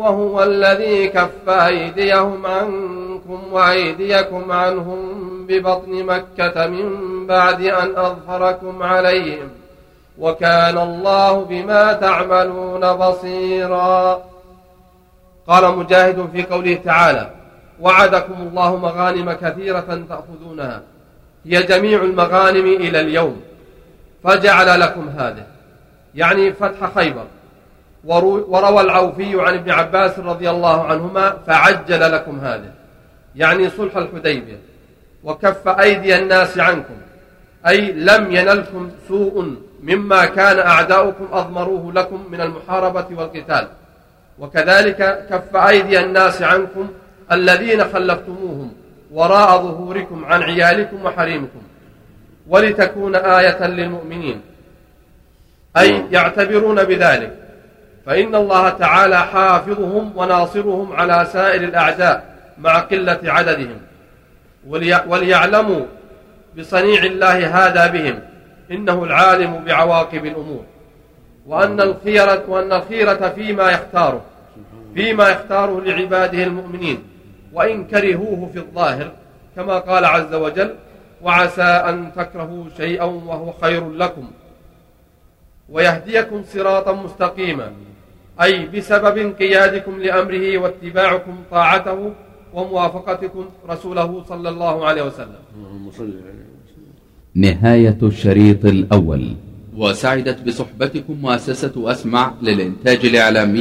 وهو 0.00 0.42
الذي 0.42 1.08
كف 1.08 1.48
أيديهم 1.48 2.46
عنكم 2.46 3.40
وأيديكم 3.52 4.52
عنهم 4.52 4.98
ببطن 5.46 6.04
مكة 6.04 6.66
من 6.66 6.86
بعد 7.26 7.62
أن 7.62 7.96
أظهركم 7.96 8.82
عليهم 8.82 9.48
وكان 10.18 10.78
الله 10.78 11.44
بما 11.44 11.92
تعملون 11.92 12.92
بصيرا. 12.92 14.22
قال 15.46 15.76
مجاهد 15.76 16.28
في 16.32 16.42
قوله 16.42 16.78
تعالى 16.84 17.30
وعدكم 17.80 18.34
الله 18.40 18.76
مغانم 18.76 19.32
كثيرة 19.32 20.04
تأخذونها 20.08 20.82
هي 21.44 21.62
جميع 21.62 22.02
المغانم 22.02 22.66
إلى 22.66 23.00
اليوم 23.00 23.40
فجعل 24.24 24.80
لكم 24.80 25.08
هذه 25.08 25.46
يعني 26.14 26.52
فتح 26.52 26.94
خيبر. 26.94 27.24
وروى 28.04 28.80
العوفي 28.80 29.40
عن 29.40 29.54
ابن 29.54 29.70
عباس 29.70 30.18
رضي 30.18 30.50
الله 30.50 30.84
عنهما 30.84 31.36
فعجل 31.46 32.12
لكم 32.12 32.40
هذه 32.40 32.72
يعني 33.36 33.70
صلح 33.70 33.96
الحديبية. 33.96 34.58
وكف 35.24 35.68
أيدي 35.68 36.18
الناس 36.18 36.58
عنكم. 36.58 36.94
أي 37.68 37.92
لم 37.92 38.32
ينلكم 38.32 38.90
سوء 39.08 39.56
مما 39.82 40.24
كان 40.24 40.58
أعداؤكم 40.58 41.28
أضمروه 41.32 41.92
لكم 41.92 42.24
من 42.30 42.40
المحاربة 42.40 43.06
والقتال. 43.16 43.68
وكذلك 44.38 45.26
كف 45.30 45.56
أيدي 45.56 46.00
الناس 46.00 46.42
عنكم 46.42 46.88
الذين 47.32 47.84
خلفتموهم 47.84 48.72
وراء 49.12 49.62
ظهوركم 49.62 50.24
عن 50.24 50.42
عيالكم 50.42 51.04
وحريمكم. 51.04 51.62
ولتكون 52.48 53.14
آية 53.14 53.66
للمؤمنين. 53.66 54.40
أي 55.76 56.04
يعتبرون 56.10 56.84
بذلك. 56.84 57.36
فإن 58.06 58.34
الله 58.34 58.68
تعالى 58.68 59.16
حافظهم 59.16 60.12
وناصرهم 60.16 60.92
على 60.92 61.26
سائر 61.32 61.64
الأعداء 61.64 62.36
مع 62.58 62.78
قلة 62.78 63.20
عددهم. 63.24 63.80
وليعلموا 65.06 65.86
بصنيع 66.58 67.04
الله 67.04 67.66
هذا 67.66 67.86
بهم. 67.86 68.20
إنه 68.70 69.04
العالم 69.04 69.64
بعواقب 69.64 70.26
الأمور. 70.26 70.64
وأن 71.46 71.80
الخيرة 71.80 72.44
وأن 72.48 72.72
الخيرة 72.72 73.28
فيما 73.28 73.70
يختاره 73.70 74.22
فيما 74.94 75.28
يختاره 75.28 75.80
لعباده 75.80 76.42
المؤمنين. 76.42 77.02
وإن 77.52 77.84
كرهوه 77.84 78.50
في 78.52 78.58
الظاهر 78.58 79.10
كما 79.56 79.78
قال 79.78 80.04
عز 80.04 80.34
وجل 80.34 80.74
وعسى 81.22 81.62
أن 81.62 82.12
تكرهوا 82.16 82.64
شيئا 82.76 83.04
وهو 83.04 83.52
خير 83.52 83.90
لكم. 83.90 84.30
ويهديكم 85.68 86.44
صراطا 86.44 86.92
مستقيما. 86.92 87.72
أي 88.42 88.66
بسبب 88.66 89.18
انقيادكم 89.18 90.00
لأمره 90.00 90.58
واتباعكم 90.58 91.34
طاعته 91.50 92.12
وموافقتكم 92.54 93.44
رسوله 93.68 94.24
صلى 94.28 94.48
الله 94.48 94.86
عليه 94.86 95.02
وسلم. 95.02 95.42
نهاية 97.34 97.98
الشريط 98.02 98.64
الأول. 98.64 99.24
وسعدت 99.76 100.38
بصحبتكم 100.46 101.14
مؤسسة 101.22 101.72
أسمع 101.92 102.34
للإنتاج 102.42 103.06
الإعلامي. 103.06 103.58